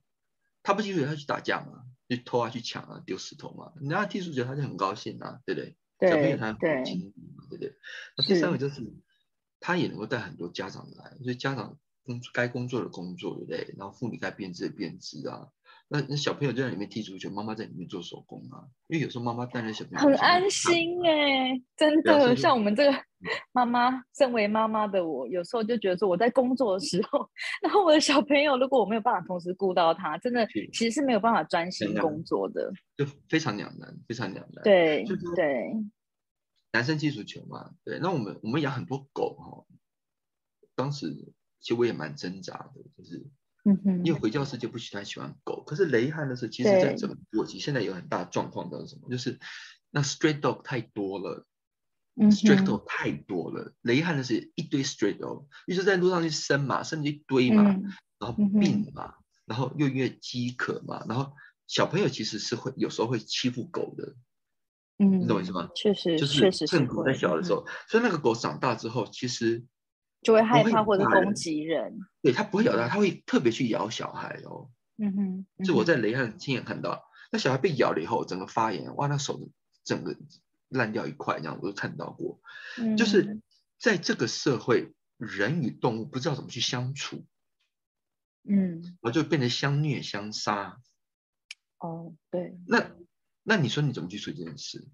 [0.68, 5.78] 他不踢足球他去打架嘛，去偷啊、去抢啊、丢石头嘛，人家踢足球他就很高兴啊，对不对？
[6.10, 7.74] 小朋友他很多对精力嘛，对不对？
[8.18, 8.82] 那第三个就是
[9.62, 13.76] 他也能够带很多家长来，所以家长工作该工作的工作，对不对？
[13.78, 15.48] 然后妇女该编织的编织啊。
[15.88, 18.68] 那那小朋友就在里面踢足球，妈妈在里面做手工啊。
[18.88, 22.36] 因为有时候妈妈带着小朋友很安心哎、真的。
[22.36, 22.92] 像我们这个
[23.52, 27.28] 妈妈，身为妈妈的我，有时候就觉得说我在工作的时候，
[27.64, 32.72] 然后我的小朋友，如果我没有办法同时顾到他，真的其实是没有办法专心工作的。
[32.96, 35.74] 就非常两难，非常两难。，对就是对，
[36.72, 37.98] 男生踢足球嘛，对。
[38.00, 39.66] 那我们我们养很多狗哈、
[40.76, 41.12] 当时
[41.60, 43.26] 其实我也蛮挣扎的，就是
[43.66, 49.10] 嗯哼因为回教室就不喜太喜欢狗，可是雷汉的是，其实在对整个土耳其现在有很大的状况，到是什么？
[49.10, 49.40] 就是
[49.90, 51.48] 那 stray dog 太多了。
[52.20, 57.84] 嗯 stray 哼 dog 太多了，雷汉的是一堆 stray dog，于是在路上去生嘛，生一堆嘛，嗯
[58.20, 59.14] 然后病嘛，
[59.46, 61.32] 然后又因为饥渴嘛，然后
[61.68, 64.16] 小朋友其实是会有时候会欺负狗的，
[64.98, 65.70] 嗯，你懂我意思吗？
[65.76, 69.64] 确实，就是确实是趁狗在小的时候，所以那个狗长大之后，其实
[70.24, 72.00] 就会害怕或者攻击人。
[72.24, 74.72] 对它不会咬它，它会特别去咬小孩哦。
[74.98, 79.48] 嗯哼，是我嗯在雷汉亲眼看到，那小孩被咬了以后，整个发炎，哇，那手
[79.84, 80.18] 整个
[80.70, 82.42] 烂掉一块，这样我都看到过。
[82.78, 83.42] 嗯就是
[83.78, 87.26] 在这个社会，人与动物不知道怎么去相处，
[88.44, 90.80] 嗯，然后就变得相虐相杀。
[91.80, 92.92] 哦，对，那
[93.44, 94.88] 那你说你怎么去处理这件事？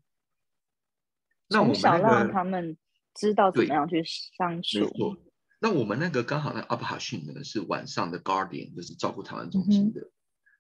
[1.48, 2.78] 那我从们那小让他们
[3.14, 4.90] 知道怎对么样去相没处。
[4.90, 5.18] 错，
[5.60, 10.10] 那我们那个刚好那阿布哈逊呢是晚上的 guardian，就是照顾台湾中心的。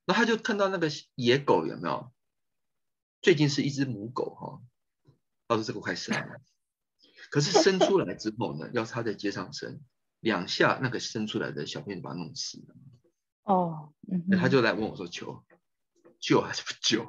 [0.06, 2.12] 那他就看到那个野狗有没有？
[3.22, 4.62] 最近是一只母狗哈、
[5.56, 6.42] 他说这个快生了，
[7.30, 9.82] 可是生出来之后呢，要他在街上生，
[10.20, 12.76] 两下那个生出来的小朋友就把它弄死了。
[13.44, 13.94] 哦，
[14.28, 15.44] 那他就来问我说：“求
[16.20, 17.06] 救还是不救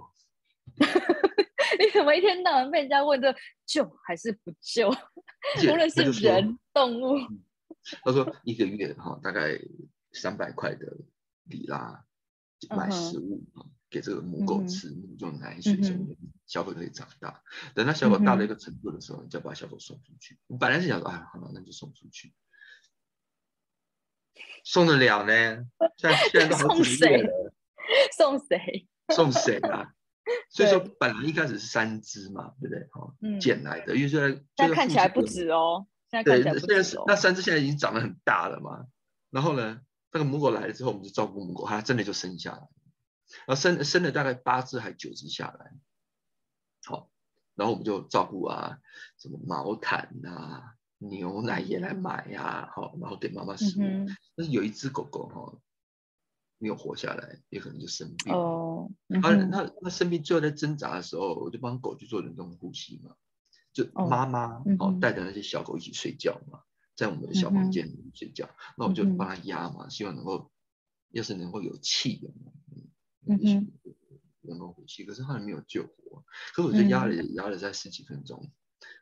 [1.78, 4.90] 你怎么一天到晚被人家问这救还是不救？
[5.70, 7.18] 无论是人、动物，
[8.02, 9.60] 他说一个月哈、大概
[10.12, 10.96] 三百块的
[11.44, 12.04] 里拉
[12.70, 17.42] 买食物啊、给这个母狗吃，就奶水什么的，小狗可以长大。
[17.74, 20.38] 等到小嗯狗大了一个程度的时候，你就要把小狗送出去。
[20.46, 22.34] 我本来是想说，哎，好了，那就送出去。
[24.64, 25.66] 送得了呢？
[25.96, 27.52] 现在 现在都好几个送谁月了，
[28.16, 28.88] 送谁？
[29.14, 29.92] 送谁啊？
[30.48, 32.88] 所以说本来一开始是三只嘛，对不对？
[32.90, 37.00] 哈、嗯捡来的，因为现在但就是看起来不止哦，现在看对，起来不现在止哦。
[37.00, 38.86] 是那三只现在已经长得很大了嘛。
[39.28, 39.80] 然后呢，
[40.12, 42.68] 那个母狗来了之后，我们就照顾母狗，它真的就生下来，
[43.46, 45.72] 然后生生了大概八只还九只下来。
[46.84, 47.10] 好，
[47.54, 48.78] 然后我们就照顾啊，
[49.18, 53.82] 什么毛毯啊、牛奶也来买呀、好，然后给妈妈食物。
[53.82, 55.58] 嗯，但是有一只狗狗哈、
[56.58, 58.32] 没有活下来，也可能就生病。
[58.32, 63.16] 哦，嗯啊，哼那那生病最后在挣扎的时候，我就帮狗去做人工呼吸嘛，
[63.72, 66.60] 就哦妈妈哦带着那些小狗一起睡觉嘛，
[66.94, 70.50] 在我们的小房间里面睡觉，那我就帮它压嘛，希望能够
[71.10, 72.20] 要是能够有气
[73.26, 73.38] 嗯
[74.48, 78.50] 能够呼吸，可是后来没有救活，可是我就压了嗯压了在十几分钟，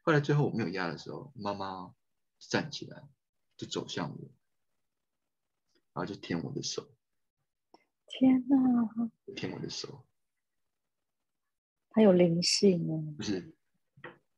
[0.03, 1.95] 后来最后我没有压的时候，妈妈
[2.39, 3.09] 站起来
[3.57, 4.31] 就走向我，
[5.93, 6.95] 然后就舔我的手，
[8.07, 10.05] 天哪，舔我的手，
[11.91, 13.55] 他有灵性哦，不是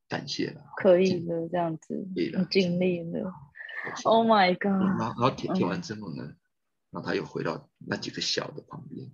[0.09, 3.33] 感谢了，可以尽的，这样子，可以了你尽力了。
[4.05, 4.81] Oh my god！
[4.99, 6.25] 后然后舔舔完嗯之后呢，
[6.89, 9.13] 然后他又回到那几个小的旁边。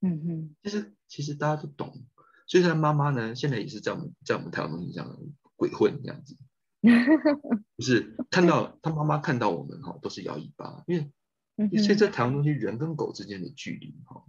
[0.00, 2.04] 嗯哼，其实其实大家都懂，
[2.46, 5.18] 所以他妈妈呢，现在也是在我们在我们台湾东西这样
[5.56, 6.36] 鬼混这样子，
[7.78, 11.10] 就是看到他妈妈看到我们哈，都是摇尾巴，因为
[11.56, 14.24] 嗯所以，在台湾东西人跟狗之间的距离哈，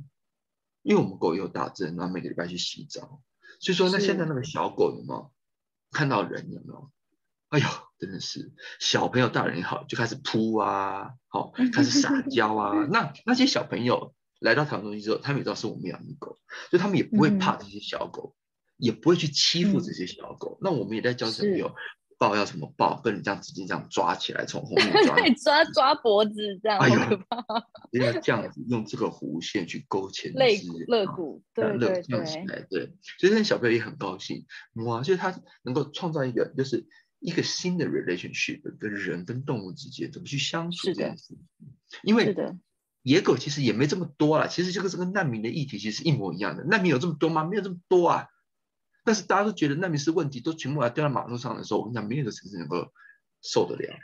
[0.81, 3.21] 因为我们狗也有打针，然后每个礼拜去洗澡，
[3.59, 5.31] 所以说那是现在那个小狗有没有
[5.91, 6.91] 看到人有没有？
[7.49, 7.65] 哎呦，
[7.97, 12.73] 真的是小朋友大人也好，就开始扑啊，好、开始撒娇啊。
[12.91, 16.37] 那那些小朋友来到台湾东西之后，他们也知道是我们养的狗，
[16.69, 18.35] 所以他们也不会怕这些小狗，
[18.77, 20.57] 也不会去欺负这些小狗。
[20.61, 21.73] 那我们也在教小朋友
[22.19, 25.15] 抱要怎么抱，不能这样直接这样抓起来，从后面抓。
[25.21, 27.37] 对，抓抓脖子这样，哎呦好可怕，
[27.91, 31.79] 要这样子用这个弧线去勾前肢肋骨肋啊骨，呃对。
[31.79, 34.45] 对乐起对，来，对，所以那小朋友也很高兴，
[34.85, 36.87] 哇，就是他能够创造一个就是
[37.19, 41.37] 一个新的 relationship 跟人跟动物之间怎么去相处这件事情，
[42.03, 42.35] 因为
[43.07, 47.45] 野狗其实也没这么多了，其实这个这个难民的议题其实是一模一样的，难民有这么多吗？
[47.45, 48.27] 没有这么多啊，
[49.05, 52.91] 但是大家都觉得难民是问题，都全部来丢到马路上的时候，我跟你讲，没有一个城市能够
[53.41, 53.95] 受得了。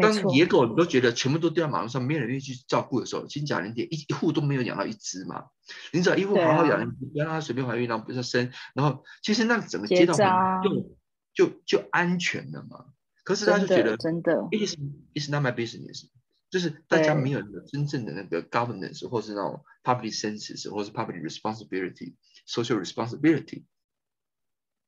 [0.00, 5.46] 当野狗你都觉得全部都丢到马路上，没有人愿意去照顾的时候，其实讲人点一一户都没有养到一只嘛。
[5.92, 10.96] 你只要一户好好养，你不要让它随便怀孕，然后不要生，然后其实那整个街道扎就
[11.34, 12.86] 就就安全了嘛。
[13.24, 14.76] 可是他就觉得的真的，it is
[15.14, 16.08] is not my business，
[16.50, 22.14] 就是大家没有那个真正的那个 governance 或是那种 public senses 或是 public responsibility
[22.46, 23.64] social responsibility。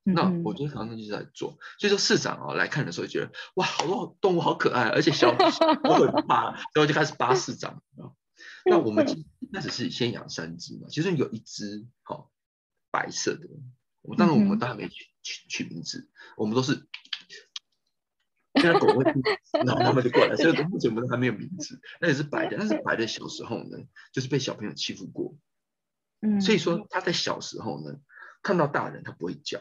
[0.05, 5.31] 那嗯我觉得常常就是在做，所以说市长哦来看的时候觉得哇，好多动物好可爱，而且小
[5.85, 7.83] 我很怕，然后就开始扒市长。
[7.97, 8.15] 啊
[8.65, 9.05] 那我们
[9.51, 12.31] 那只 是先养三只嘛，其中有一只好、
[12.91, 13.49] 白色的，
[14.03, 16.87] 我当然我们都还没取取取名字，我们都是。
[18.61, 19.21] 现在狗会吐，
[19.65, 21.81] 然后他们就过来，所以目前我们都还没有名字。
[22.01, 23.79] 那也是白的，但是白的小时候呢，
[24.13, 25.37] 就是被小朋友欺负过，
[26.21, 27.99] 嗯，所以说他在小时候呢，
[28.43, 29.61] 看到大人他不会叫，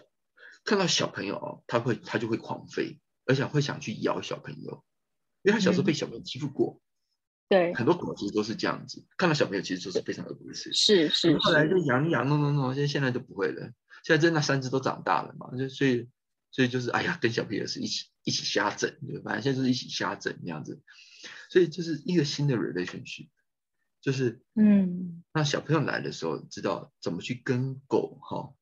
[0.64, 4.84] 看到小朋友哦，他会他就会狂吠，而且会想去咬小朋友，
[5.44, 6.80] 因为他小时候被小朋友欺负过，
[7.50, 10.74] 对，很多狗其实都是这样子，看到小朋友其实就是非常 aggressive。
[10.74, 13.72] 是是后来，就养一养弄弄弄，现在现在就不会了。
[14.04, 16.08] 现在真的那三只都长大了嘛，就所以
[16.52, 20.82] 所以就是哎呀，跟小朋友是一起一起瞎整，对，反正现在就是一起瞎整这样子。
[21.50, 23.28] 所以就是一个新的 relationship，
[24.02, 28.54] 就是嗯，那小朋友来的时候知道怎么去跟狗哈、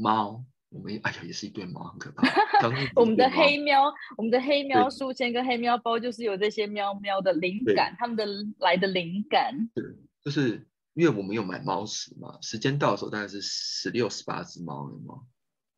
[0.00, 2.26] 猫，我们哎呀也是一对猫，很可怕。
[2.96, 8.26] 我们的黑喵，我们的黑喵书签跟黑喵包就是有这些喵喵的灵感，他们的
[8.58, 9.70] 来的灵感。
[9.74, 9.84] 对
[10.24, 15.26] 就是因为我们有买猫食嘛，时间到的时候大概是十六、十八只猫有没有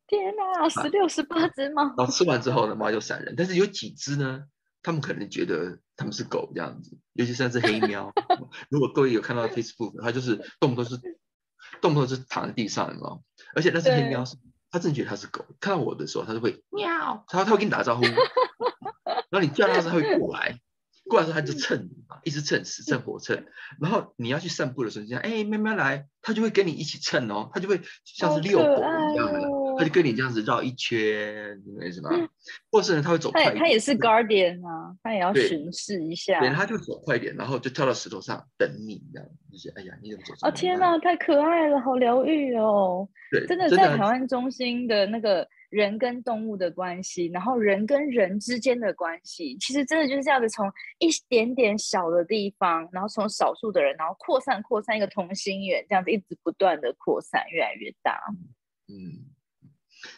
[0.09, 3.35] 天哪，十六十八只猫，然后吃完之后呢，猫就闪人。
[3.37, 4.43] 但是有几只呢，
[4.81, 8.11] 他们可能觉得他们是狗这样子，尤其是那只黑喵。
[8.69, 10.99] 如果各位有看到 Facebook，它就是动不动是
[11.81, 13.21] 动不动就是躺在地上，你知道吗？
[13.55, 14.35] 而且那只黑喵是，
[14.71, 18.03] 它真的觉得它是狗，看到我的时候，它就会喵，它它会跟你打招呼，
[19.29, 20.59] 然后你叫它的时候，它会过来。
[21.09, 23.43] 过来的时候，它就蹭你嘛，一直蹭，死蹭活蹭。
[23.81, 32.09] 然后你要去散步的时候，你这样，哎，喵喵来，它就会跟你一起蹭哦，它就会像是遛狗一样的，哦它就跟你这样子绕一圈，你懂意思吗？
[32.69, 36.39] 或是呢，它会走它快一点，也是 guardian 啊，他也要巡视一下。
[36.41, 40.51] 对，他就走快一点，然后就跳到石头上等你，这样就是哎呀，你怎么走这哦？
[40.51, 43.07] 天哪，太可爱了，好疗愈哦！
[43.31, 58.19] 对，真的在台湾中心的那个人跟动物的关系，然后人跟人之间的关系，其实真的就是这样子，从一点点小的地方，然后从少数的人，然后扩散扩散一个同心圆，这样子一直不断的扩散，越来越大。
[58.87, 59.28] 嗯，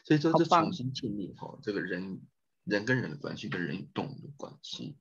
[0.06, 2.22] 所以说这重新建立哈、这个人
[2.64, 4.98] 人跟人的关系跟人与动物的关系，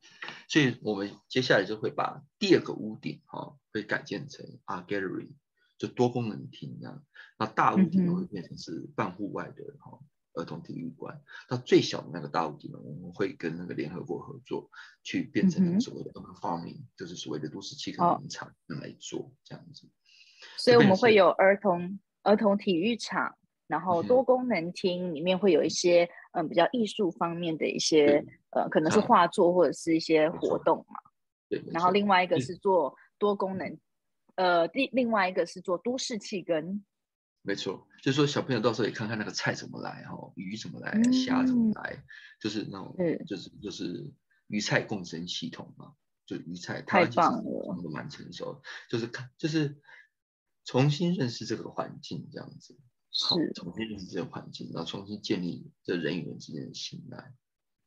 [0.48, 5.32] 所以我们接下来就会把第二个屋顶哈、会改建成 Art Gallery，
[5.78, 7.04] 就多功能厅这样，
[7.38, 10.00] 那大屋顶会变成是半户外的哈、
[10.34, 14.70] 儿童体育馆，到最小的那个大屋顶呢，我们会跟那个联合国合作，
[15.02, 18.14] 去变成所谓的 urban farming，就是所谓的都市气哦。
[18.14, 19.88] 候农场来做这样子。
[20.56, 23.36] 所以我们会有儿童儿童体育场，
[23.70, 29.06] 然后多功能厅里面会有一些嗯比较艺术方面的一些呃可能是啊。
[29.06, 30.98] 画作或者是一些活动嘛。
[31.48, 32.36] 对，然后另外一个。
[32.36, 32.40] 嗯。
[32.40, 33.78] 是做多功能，
[34.34, 36.82] 呃，另另外一个是做都市气根，
[37.42, 41.72] 没错，就是说小朋友到时候也看看那个菜怎么来哈，鱼怎么来，虾怎么嗯。
[41.74, 42.02] 来，
[42.40, 44.10] 就是那种是就是就是
[44.46, 45.92] 鱼菜共生系统嘛，
[46.24, 49.78] 就鱼菜太棒了都蛮成熟，就是看就是
[50.64, 52.78] 重新认识这个环境这样子，
[53.12, 57.34] 好是，重新认识这个环境，然后重新建立这人与人之间的信赖。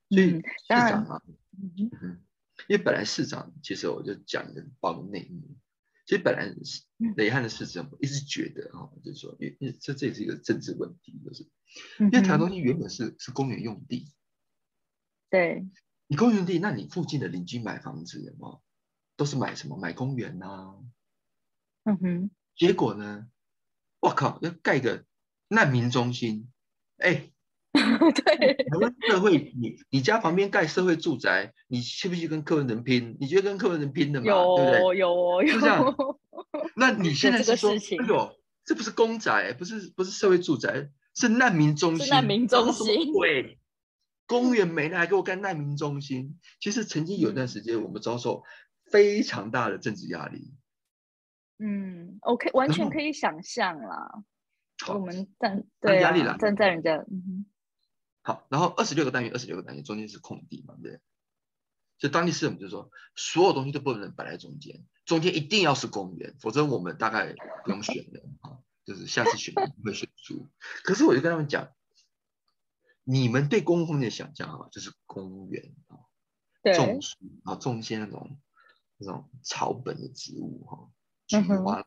[0.09, 1.21] 所以嗯市长啊，
[1.57, 2.23] 嗯嗯，
[2.67, 5.55] 因为本来市长其实我就讲一个报个内幕，
[6.05, 6.53] 其实本来
[7.15, 11.43] 雷汉的市长我一直觉得哈、哦，就是说，因为这这也是一个政治问题，就是
[11.99, 14.13] 嗯因为台湾东西原本是是公园用地，
[15.29, 15.65] 对，
[16.07, 18.61] 你公园用地，那你附近的邻居买房子有没有？
[19.15, 19.77] 都是买什么？
[19.77, 20.75] 买公园呐、
[21.83, 23.27] 嗯哼，结果呢，
[23.99, 25.05] 我靠，要盖个
[25.53, 26.47] 难民中心，
[26.97, 27.29] 哎，
[27.73, 33.17] 对，台湾社会，你你家旁边盖社会住宅，你去不去跟柯文哲拼？
[33.19, 34.79] 你觉得跟柯文哲拼的嘛，对不对？
[34.81, 36.19] 有有哦是这样有，
[36.75, 38.35] 那你现在这个是说，事情哎呦，
[38.65, 43.59] 这不是公宅，不是不是社会住宅，是难民中心，是难民中心对，
[44.25, 46.39] 公园没了还给我盖难民中心。
[46.59, 48.43] 其实曾经有一段时间，我们遭受
[48.89, 50.53] 非常大的政治压力。
[51.59, 54.23] 嗯，OK，完全可以想象啦。
[54.79, 57.45] 好我们站那对啊压力来了，站在人家，嗯，
[58.21, 61.01] 好，然后二十六个单元，二十六个单元中间是空地嘛，对不对？
[61.99, 70.49] 所以当地市政府就说，所有东西都不能摆在中间，中间一定要是公园，否则我们大概不用选了啊，就是下次选不会选出。
[70.83, 71.69] 可是我就跟他们讲，
[73.03, 75.95] 你们对公共空间的想象啊，就是公园啊，
[76.75, 78.37] 种树，然后种一些那种
[78.97, 80.89] 那种草本的植物哈，
[81.27, 81.83] 菊嗯哼花，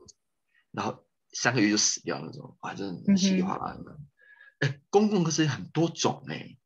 [0.71, 1.06] 然后
[1.39, 4.01] 三个月就死掉那种，啊，真的嗯稀里哗啦的。
[4.61, 6.57] 哎，公共空间很多种哎、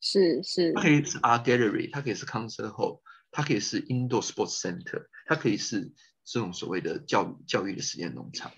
[0.00, 0.72] 是是。
[0.74, 3.00] 它，可以是 art gallery，它可以是 concert hall，
[3.32, 8.52] 它可以是 indoor sports center，它可以是这种所谓的教育教育的实验农场，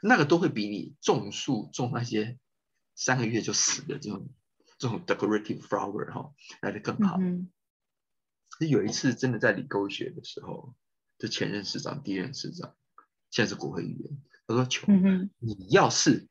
[0.00, 2.38] 那个都会比你种树种那些
[2.94, 4.28] 三个月就死的这种
[4.78, 6.32] 这种 decorative flower 哈、
[6.62, 7.18] 来的更好。
[8.60, 10.76] 有一次真的在理工学的时候，
[11.18, 12.76] 就前任市长、第一任市长，
[13.30, 16.28] 现在是国会议员，他说：“求嗯，你要是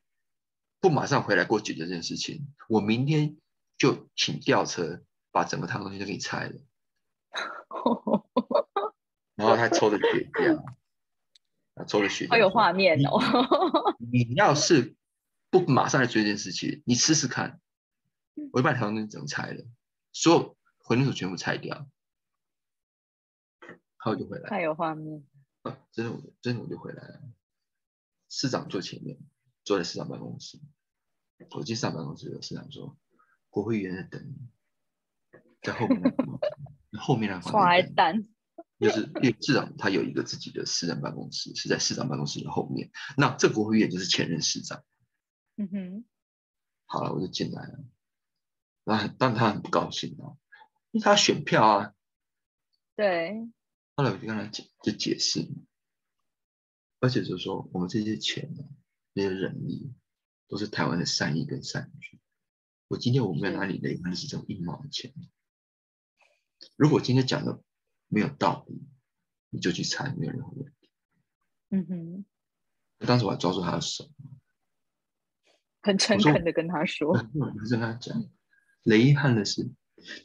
[0.79, 3.37] 不马上回来给我解决这件事情，我明天
[3.77, 6.61] 就请吊车把整个台东西都给你拆了。
[9.35, 10.57] ”然后他抽着雪茄，
[11.73, 13.19] 啊，抽着雪茄，好有画面哦。
[13.99, 14.95] 你你要是
[15.49, 17.59] 不马上来做这件事情，你试试看，
[18.53, 19.65] 我就把台东西整拆了，
[20.13, 21.85] 所有混凝土全部拆掉。
[23.59, 24.49] 然后就回来。
[24.49, 25.25] 太有画面。
[25.63, 27.21] 啊，真的，我真的我就回来了。
[28.37, 29.17] 市长坐前面，
[29.63, 30.59] 坐在市长办公室。
[31.51, 32.97] 我进市长办公室，市长说
[33.49, 34.35] ：“国会议员在等你，
[35.61, 36.01] 在后面。
[36.99, 38.27] ”后面那坏蛋，
[38.77, 42.91] 就是因为市长他有一个自己的私人办公室，是在市长办公室的后面。
[43.15, 44.83] 那这国会议员就是前任市长。
[45.55, 46.05] 嗯哼。
[46.85, 47.85] 好了，我就进来了。
[48.83, 50.35] 那但他很不高兴啊，
[50.91, 51.93] 因为他选票啊。
[52.97, 53.49] 对。
[53.95, 55.47] 后来我就跟他解就解释，
[57.05, 58.63] 而且就是说我们这些钱呢，
[59.13, 59.93] 这些人力，
[60.47, 62.19] 都是台湾的善意跟善举。
[62.87, 65.13] 我今天我没有拿你的，那是这种一毛钱。
[66.75, 67.61] 如果今天讲的
[68.07, 68.87] 没有道理，
[69.51, 70.89] 你就去猜，没有任何问题。
[71.69, 72.25] 嗯哼。
[73.05, 74.09] 当时我还抓住他的手，
[75.83, 78.19] 很诚恳的跟他说：“我跟他讲，
[78.81, 79.69] 雷汉的是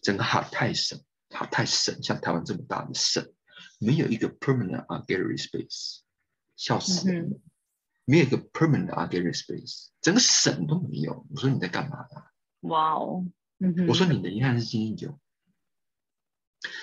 [0.03, 3.31] 整个哈泰省，哈泰省像台湾这么大的省，
[3.79, 6.01] 没有一个 permanent art gallery space，
[6.61, 7.41] 笑死了，
[8.05, 11.27] 没有一个 permanent art gallery space，整个省都没有。
[11.31, 12.23] 我说你在干嘛呢？
[12.69, 13.25] 哇哦，
[13.89, 15.19] 我说你的遗憾是今天有。”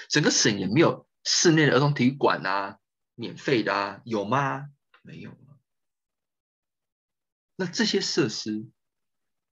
[0.10, 2.80] 整个省也没有室内的儿童体育馆啊，
[3.14, 4.72] 免费的啊，有吗？
[5.04, 5.38] 没有
[7.56, 8.68] 那这些设施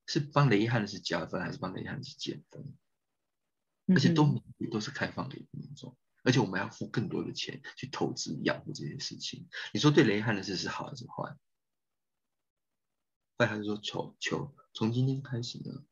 [0.07, 2.75] 是帮雷汉的是加分，还是帮雷汉的是减分？
[3.87, 5.95] 而且都都是开放给民众，
[6.25, 9.47] 而且我们要付更多的钱去投资养护这些事情。
[9.73, 11.37] 你说对雷汉的事是好还是坏？
[13.37, 15.83] 坏还是说：“求求，从今天开始呢，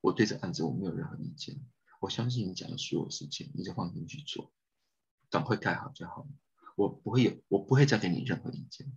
[0.00, 1.54] 我对这案子我没有任何意见。”
[2.00, 4.52] 我相信你讲的所有事情，你就放心去做，
[5.30, 6.26] 赶快盖好就好。
[6.74, 8.90] 我不会有，我不会再给你任何意见。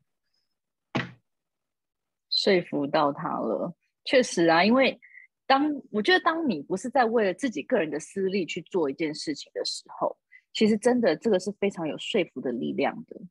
[2.32, 3.76] 说服到他了，
[4.06, 5.00] 确实啊，因为
[5.46, 10.18] 当我觉得当你不是在为了自己个人的私利去做一件事情的时候，
[10.56, 13.22] 其实真的这个是非常有说服的力量的。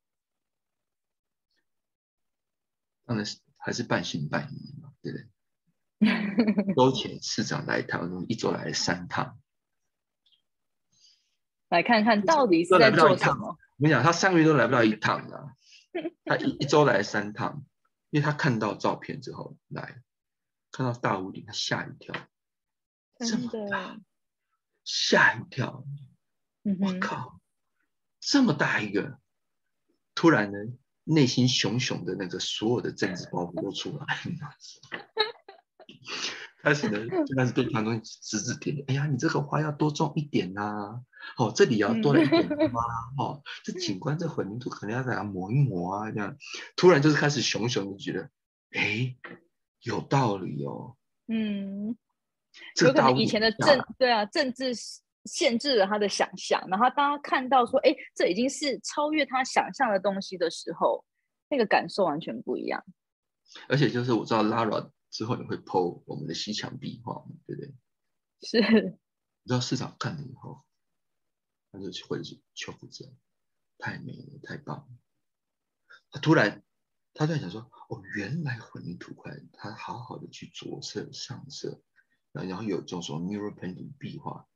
[3.07, 6.75] 当然是还是半信半疑嘛，对不对？
[6.77, 9.41] 周前市长来台湾，一周来了三趟。
[11.71, 13.49] 来看看到底是在做什么。
[13.49, 15.49] 我跟你讲，他三个月都来不到一趟的，
[16.27, 17.65] 他一一周来三趟，
[18.11, 20.03] 因为他看到照片之后来，
[20.71, 22.15] 看到大屋顶，他吓一跳，
[23.17, 23.99] 这么大，
[24.85, 25.87] 吓一跳，
[26.81, 27.41] 我靠，
[28.21, 29.19] 这么大一个，
[30.15, 30.59] 突然呢，
[31.05, 34.55] 内心熊熊的那个所有的政治包袱都出来了。
[36.63, 38.87] 开始呢，就开始对唐东指指点点。
[38.89, 41.03] 哎呀，你这个花要多种一点呐，
[41.37, 42.81] 哦，这里要多了一点吗？
[43.19, 46.39] 哦，这景观这混凝土可能要给它磨一磨啊，这样。
[46.77, 48.31] 突然就是开始熊熊的觉得，
[48.71, 49.15] 哎，
[49.83, 50.97] 有道理哦。
[51.27, 51.99] 嗯，
[52.81, 54.73] 有可能以前的政对啊，政治
[55.25, 61.05] 限制了他的想象，然后当他看到说，哎，这已经是超越他想象的东西的时候，
[61.49, 62.85] 那个感受完全不一样。
[63.69, 64.91] 而且就是我知道 Lara。
[65.11, 67.37] 之后你会剖我们的西墙壁画嘛？
[67.47, 67.73] 对不对？
[68.43, 68.99] 是。
[69.45, 70.65] 你知道市长看了以后，
[71.71, 73.15] 他就会去求福者，
[73.79, 74.89] 太美了，太棒了。
[76.11, 76.65] 他突然，
[77.13, 77.61] 他突然想说
[77.91, 81.81] ：“哦，原来混凝土块，他好好的去着色、上色，
[82.33, 84.49] 然后有这种什么 mirror painting 壁画，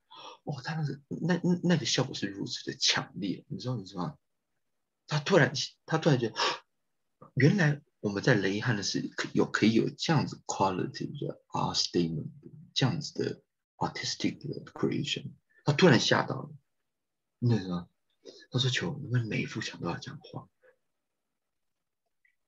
[0.44, 4.16] 哦，他那个那那个效果是如此的强烈，你知道你知道吗？
[5.06, 5.52] 他突然，
[5.86, 6.34] 他突然觉得，
[7.34, 7.80] 原来。
[8.00, 12.30] 我们在雷汉的是有可以有这样子 quality 的 art statement，
[12.72, 13.42] 这样子的
[13.76, 15.32] artistic 的 creation，
[15.64, 16.50] 他突然吓到了，
[17.40, 17.88] 那什么，
[18.52, 20.48] 他说：“求你们每一幅墙都要这样画。”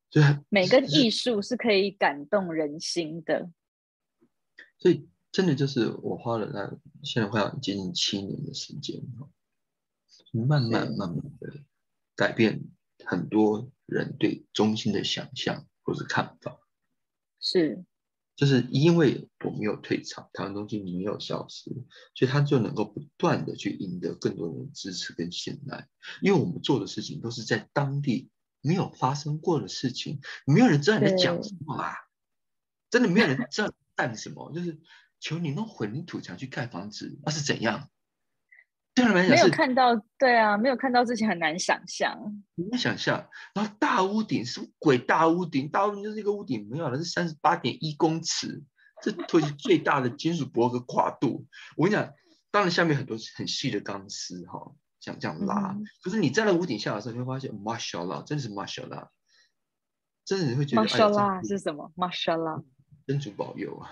[0.08, 3.50] 所以每个艺术是可以感动人心的。
[4.78, 9.02] 所以真的就是我花了那现在快要接近七年的时间
[10.32, 11.64] 慢慢慢慢的
[12.14, 12.64] 改变
[13.04, 13.70] 很多。
[13.90, 16.60] 人对中心的想象或是看法，
[17.40, 17.84] 是，
[18.36, 21.72] 就是因为我没有退场，台湾中心没有消失，
[22.14, 25.88] 所以他就能够不断的去赢得更多人的支持跟信赖。
[26.22, 31.92] 因为我们做的事情都是在当地没有发生过的事情，没有人知道你在讲什么啊！
[32.90, 34.78] 真的没有人知道干什么，就是
[35.20, 37.88] 求你弄混凝土墙去盖房子，那是怎样？
[39.14, 42.18] 没有看到，对啊，没有看到之前很难想象，
[42.56, 43.28] 很难想象。
[43.54, 48.62] 然后大屋顶是鬼大屋顶，大屋顶就是一个屋顶，没有了，是三十八点一公尺，
[49.00, 51.46] 这土是最大的金属箔的跨度。
[51.76, 52.12] 我跟你讲，
[52.50, 55.74] 当然下面很多很细的钢丝哈，像这样拉。
[56.02, 59.08] 可是你站在屋顶下的时候，你会发现，mashallah，真的是 mashallah，
[60.26, 62.62] 真的你会觉得 mashallah 是什么？mashallah，
[63.06, 63.90] 真主保佑啊！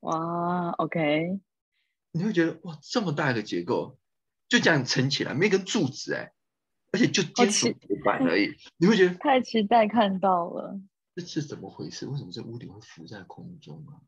[0.00, 1.40] 哇，OK，
[2.12, 3.98] 你会觉得哇，这么大一个结构。
[4.48, 6.32] 就这样撑起来，没根柱子哎，
[6.90, 10.80] 而且就金属铁板而已，你会觉得 太期待看到了。
[11.14, 12.06] 这是怎么回事？
[12.06, 14.00] 为什么这屋顶会浮在空中啊？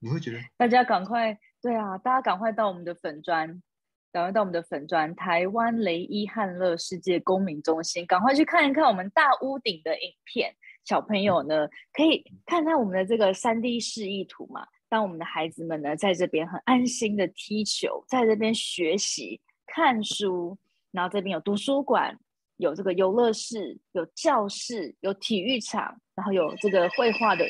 [0.00, 3.62] 你会觉得大家赶快对啊，大家赶快到我们的粉砖，
[4.10, 10.52] 赶快到我们的粉砖台湾雷伊汉乐世界公民中心，赶快去看一看我们大屋顶的影片。
[10.84, 14.66] 小朋友呢，可以看看我们的这个三 D 示意图嘛。
[14.90, 20.58] 当我们的孩子们呢，在这边很安心的踢球，在这边学习看书，
[20.90, 22.18] 然后这边有图书馆，
[22.56, 27.48] 有这个游乐室，有教室，有体育场，然后有这个绘画的。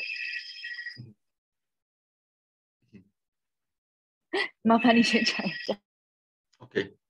[4.61, 5.77] 麻烦你先讲一下。
[6.59, 7.00] OK。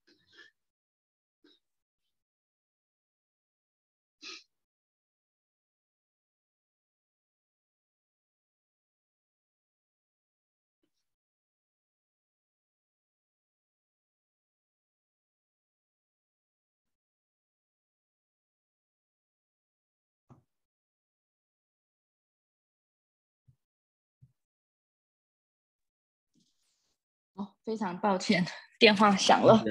[27.71, 28.45] 非常抱歉，
[28.79, 29.63] 电话响了。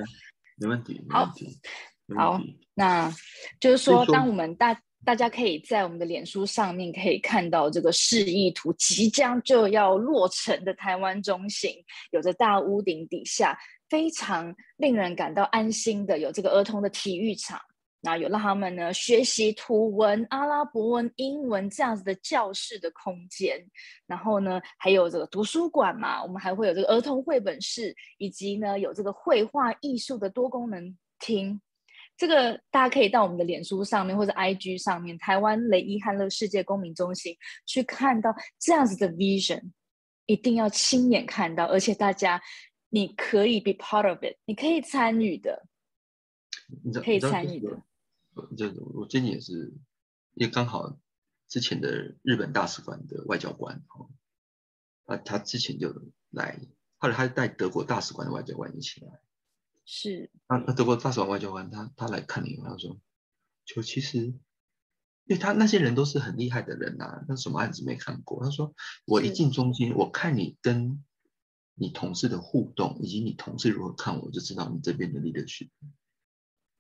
[0.57, 1.31] 没问题，好，
[2.17, 2.41] 好，
[2.73, 3.13] 那
[3.61, 4.75] 就是说，当我们大
[5.05, 11.75] 大家可以在我们的脸书上面可以看到这个示意图，即将就要落成的台湾中心，
[12.11, 13.59] 有着大屋顶底下
[13.91, 17.61] 非常令人感到安心的，有这个儿童的体育场。
[18.03, 23.63] 那有让他们呢学习图文、阿拉伯文、英文这样子的教室的空间，
[24.07, 31.61] 然后呢还有这个图书馆嘛，我们还会有这个儿童绘本室，以及呢有这个绘画艺术的多功能厅。
[32.17, 37.35] 这个大家可以到我们的脸书上面或者 IG 上面，台湾雷伊汉乐世界公民中心
[37.65, 39.61] 去看到这样子的 vision，
[40.27, 42.43] 一定要亲眼看到，而且大家
[42.91, 45.67] 你可以 be part of it，你可以参与的，
[47.03, 47.83] 可以参与的。
[48.57, 49.72] 就我最近也是，
[50.34, 50.99] 因为刚好
[51.49, 54.11] 之前的日本大使馆的外交官哦，
[55.07, 55.93] 啊，他之前就
[56.30, 56.61] 来，
[56.99, 59.20] 后来他带德国大使馆的外交官一起来，
[59.84, 63.01] 是，那那德国大使馆外交官他他来看你，他说，
[63.64, 64.36] 就其实，因
[65.28, 68.45] 为他那些人都是很厉害的人呐，那什么案子没看过？
[68.45, 68.74] 他说，
[69.05, 71.05] 我一进中心，我看你跟
[71.74, 75.70] 你同事的互动，以及你同事如何看我，就知道你这边的 leadership。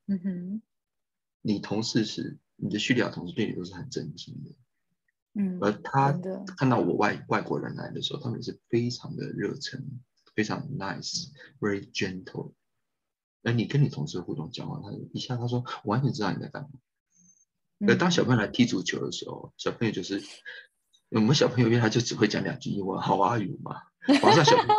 [0.06, 0.62] 嗯哼。
[1.42, 4.50] 你同事是你的叙利亚同事，对你都是很真心的，
[5.40, 6.12] 嗯，而他
[6.56, 9.82] 看到我外外国人来的时候，他们是非常的热忱，
[10.34, 12.52] 非常 nice，very gentle。
[13.42, 16.68] 而你跟你同事互动讲话，他一下他说完全知道你在干嘛。
[17.88, 20.22] 而当小朋友来踢足球的时候，小朋友就是
[21.08, 23.80] 我们小朋友，因为他就只会讲两句英文，How are you 嘛？
[24.22, 24.74] 马上小朋友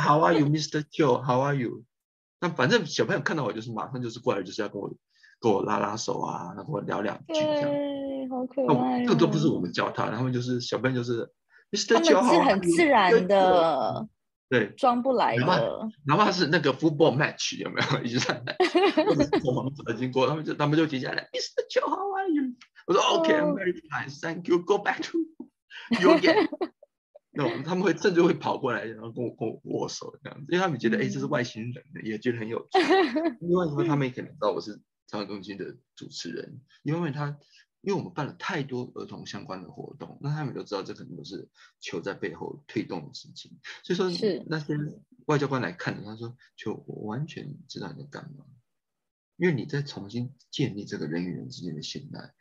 [0.00, 0.82] How are you, Mr.
[0.82, 1.22] Joe?
[1.24, 1.84] How are you？
[2.40, 4.92] 那反正小朋友看到我就是马上就是过来，就是要跟我。
[5.42, 7.68] 跟我拉拉手啊，然后聊两句这样，
[8.30, 9.04] 好可爱。
[9.04, 11.28] 这都不是我们教他，他们就是小朋友，就是
[11.88, 14.06] 他们是很自然的，
[14.48, 15.88] 对，装不来的。
[16.06, 18.56] 哪怕是那个 football match 有没有一直在来，
[19.04, 21.80] 或者是从旁边经过， 他们就他们就停下来，Mr.
[21.80, 22.54] Joe，How are you？
[22.86, 25.18] 我说 OK，I'm very fine，thank you，Go back to
[26.00, 26.48] your game。
[27.34, 32.78] 那他们会甚至会跑过来，然后跟我跟我握手这样子，因为他们觉得哎，这是外星人，也觉得很有趣。
[33.40, 34.80] 另外，因为他们也可能知道我是。
[35.12, 37.38] 台湾中心的主持人，因为他，
[37.82, 41.50] 因为我们办了太多儿童相关的活动，那他们都知道这可能都是
[41.80, 44.42] 球在背后推动的事情，所以说是。
[44.48, 44.74] 那些
[45.26, 48.46] 外交官来看，他说，球我完全知道你在干嘛，
[49.36, 52.32] 因为你在重新建立这个人与人之间的信赖，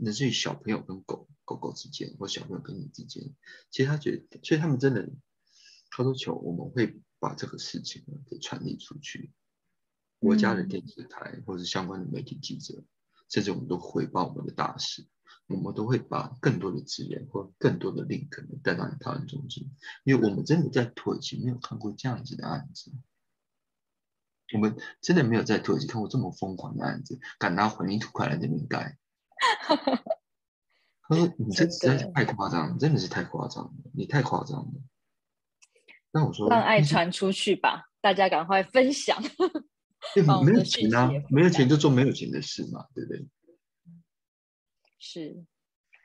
[0.00, 3.22] 乃至于小朋友跟狗狗狗之间，或小朋友跟你之间，
[3.70, 5.08] 其实他觉得，所以他们真的，
[5.90, 9.32] 他说球我们会把这个事情给传递出去。
[10.24, 12.82] 国家的电视台或者相关的媒体记者，
[13.28, 15.06] 甚至我们都回报我们的大使，
[15.46, 18.30] 我们都会把更多的资源或更多的 link
[18.62, 19.70] 带到讨论中心，
[20.04, 22.90] 因为我们真的在土耳其没有看过这样子的案子，
[24.54, 28.96] 我们真的没有在土耳其看过这么疯狂的案子，敢拿混凝土块来这边盖。
[31.06, 34.72] 他说：“你这实在是太夸张，真的是太夸张了，你太夸张了。”
[36.10, 39.22] 那我说：“让爱传出去吧，大家赶快分享。”
[40.44, 43.26] 没有钱啊，没有钱就做没有钱的事嘛，对不对？
[44.98, 45.36] 是，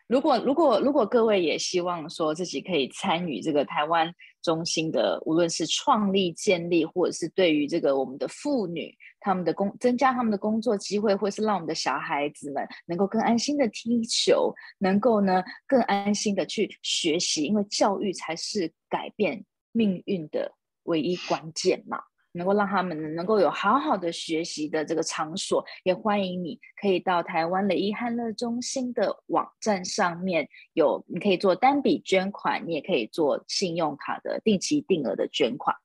[0.08, 22.00] 如果如果如果各位也希望说自己可以参与这个台湾中心的，无论是创立、建立，或者是对于这个我们的妇女他们的工增加他们的工作机会，或是让我们的小孩子们能够更安心的踢球，能够呢更安心的去学习，因为教育才是改变命运的唯一关键嘛。
[22.34, 35.76] 能够让他们能够有好好的学习的这个场所，也欢迎你可以到台湾的伊汉乐中心的网站上面有，你可以做单笔捐款，你也可以做信用卡的定期定额的捐款。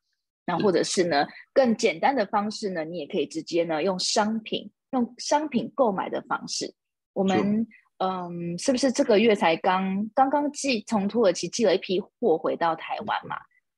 [0.47, 6.75] 那或者是呢，更简单的方式呢，你也可以直接呢用商品用商品购买的方式。
[7.15, 7.67] 我们
[7.99, 13.37] 嗯，是不是这个月才刚刚刚寄从土耳其寄了一批货回到台湾嘛？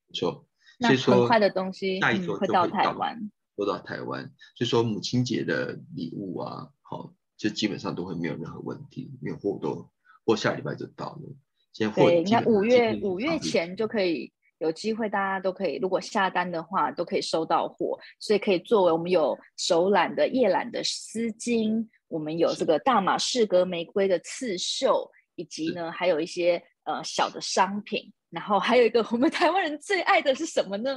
[0.09, 0.46] 没错。
[0.79, 3.19] 那很快的东西下一周会到台湾，
[3.57, 4.23] 会到台湾。
[4.55, 9.91] 所以说母亲节的礼物啊，好，就基本上都会没有任何问题，因为货都
[10.25, 11.37] 或下礼拜就到了。
[11.73, 17.99] 现在货对，该五月五月前就可以有机会，大家都可以，如果下单的话，都可以收到货。
[18.21, 28.13] 所以可以作为我们有手揽的夜揽的丝巾，我们有这个大马士革玫瑰的刺绣，以及呢还有一些呃小的商品。
[28.37, 30.95] 然后还有一个我们台湾人最爱的是什么呢？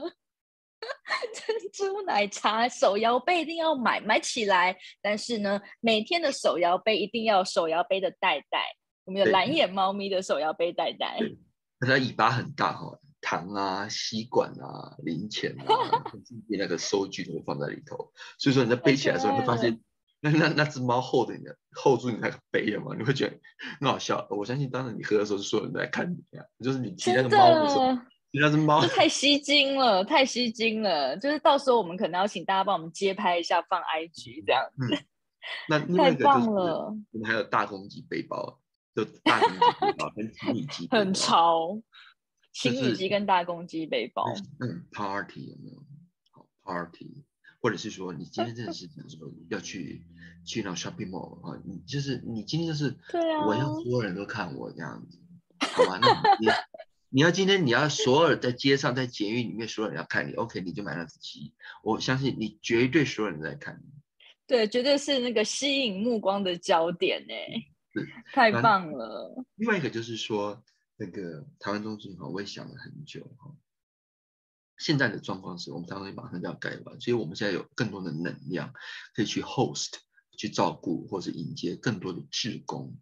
[1.33, 4.77] 珍珠奶茶手摇杯一定要买买起来。
[5.01, 8.75] 但是呢，每天的手摇杯一定要手摇杯的袋袋。
[9.05, 11.17] 我们有蓝眼猫咪的手摇杯袋袋，
[11.79, 16.11] 它尾巴很大哈，糖啊、吸管啊、零钱啊，
[16.49, 18.11] 那个收据都会放在里头。
[18.37, 19.79] 所以说你在背起来的时候，你会发现。
[20.21, 22.95] 那那那只猫厚的你 hold 住你那个杯了吗？
[22.97, 23.39] 你会觉得
[23.79, 24.27] 很好笑。
[24.29, 27.93] 我相信当时你喝的时候，是所有人都在看你呀，就是你骑那个猫的时候，
[28.31, 31.15] 骑那只猫，太吸睛了，太吸睛了。
[31.17, 35.05] 就是到时候我们可能要请大家帮我们街拍一下，放 IG 这样子。
[35.67, 36.93] 那太棒了。
[37.11, 38.59] 我们还有大公鸡背包，
[38.95, 41.81] 就大公鸡背包跟情侣机，很 潮。
[42.51, 44.25] 情侣机跟大公鸡背包，
[44.59, 45.77] 嗯，party 有没有？
[46.31, 47.23] 好 party。
[47.61, 50.05] 或者是说，你今天真的是怎么说要去
[50.45, 51.61] 去那 shopping mall 啊？
[51.65, 55.17] 你就是你今天就是，对啊，我要所有人都看我这样子，
[55.59, 55.99] 好吧？
[56.01, 56.47] 那你
[57.09, 60.61] 你要今天你要所有在街上在监狱里面所有人要看你，OK？
[60.61, 61.53] 你就买那只鸡，
[61.83, 63.89] 我相信你绝对所有人在看你，
[64.47, 69.43] 对，绝对是那个吸引目光的焦点哎，是 太棒了。
[69.55, 70.63] 另外一个就是说，
[70.97, 73.51] 那个台湾中心哈，我也想了很久哈。
[74.79, 78.73] 现在的状况是我们台湾马上就要盖完，所以我们现在有更多的能量
[79.13, 79.95] 可以去 host、
[80.37, 82.97] 去照顾或者迎接更多的志工。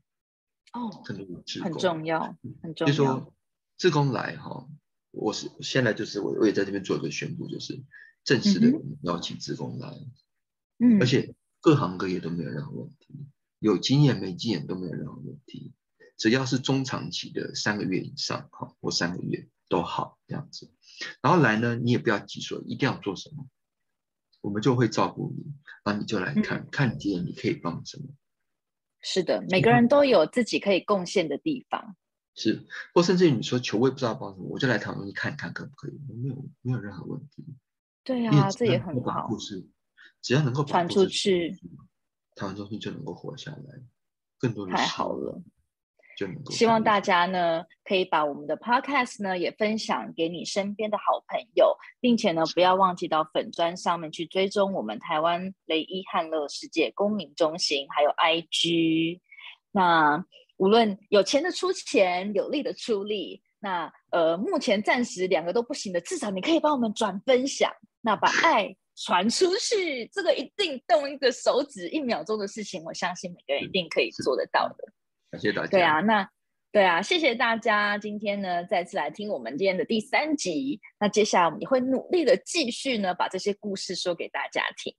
[0.73, 2.87] 哦，更多的志工很重要，很重要。
[2.87, 3.33] 就说
[3.77, 4.67] 志工来哈，
[5.11, 7.81] 我是现在就是我我也在这边做一个宣布，就是
[8.23, 8.67] 正式的
[9.03, 9.97] 邀请志工来，
[10.79, 13.27] 嗯，而且各行各业都没有任何问题，
[13.59, 15.73] 有经验没经验都没有任何问题，
[16.17, 20.71] 只要是中长期的三个月以上哈，或三个月都好这样子。
[21.21, 23.47] 然后来呢，你也不要急说一定要做什么，
[24.41, 25.53] 我们就会照顾你，
[25.83, 28.05] 然后你就来看看见你可以帮什么。
[29.01, 31.95] 是的，每个人都有自己可以贡献的地方。
[32.33, 37.45] 是，或甚至于你说求我也不知道帮什么，我就来讨论你看一看可不可以，没有没有任何问题。
[38.03, 39.27] 对啊，这也很好。
[39.27, 39.67] 故事
[40.21, 41.51] 只要能够传出去，
[42.35, 43.83] 台湾中心就能够活下来，
[44.39, 45.41] 更多的太好了。
[46.17, 59.19] 就希望大家呢，可以把我们的 podcast 呢也分享给你身边的好朋友，并且呢，不要忘记到粉砖上面去追踪我们台湾雷伊汉乐世界公民中心，还有 IG。
[59.71, 60.25] 那
[60.57, 74.75] 无论有钱的出钱，有力的出力，那呃，目前暂时两个都不行的，至少你可以帮我们转分享，那把 爱传出去，这个一定动一个手指一秒钟的事情，我相信每个人一定可以做得到的。
[75.31, 75.67] 感谢大家。
[75.69, 76.29] 对啊，那
[76.71, 80.79] 对啊，谢谢大家今天呢再次来听我们今天的第三集。
[80.99, 84.93] 那接下来我们也会努力的继续呢把这些故事说给大家听。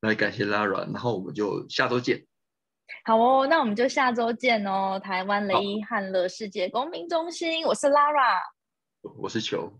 [0.00, 2.24] 那感谢 Lara，然后我们就下周见。
[3.04, 4.98] 好哦，那我们就下周见哦。
[4.98, 8.40] 台湾雷伊汉乐世界公民中心，我是 Lara，
[9.16, 9.72] 我是球，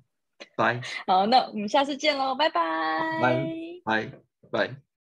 [0.56, 0.80] 拜。
[1.06, 2.60] 好，那我们下次见喽，拜拜，
[3.20, 4.12] 拜拜
[4.50, 4.89] 拜。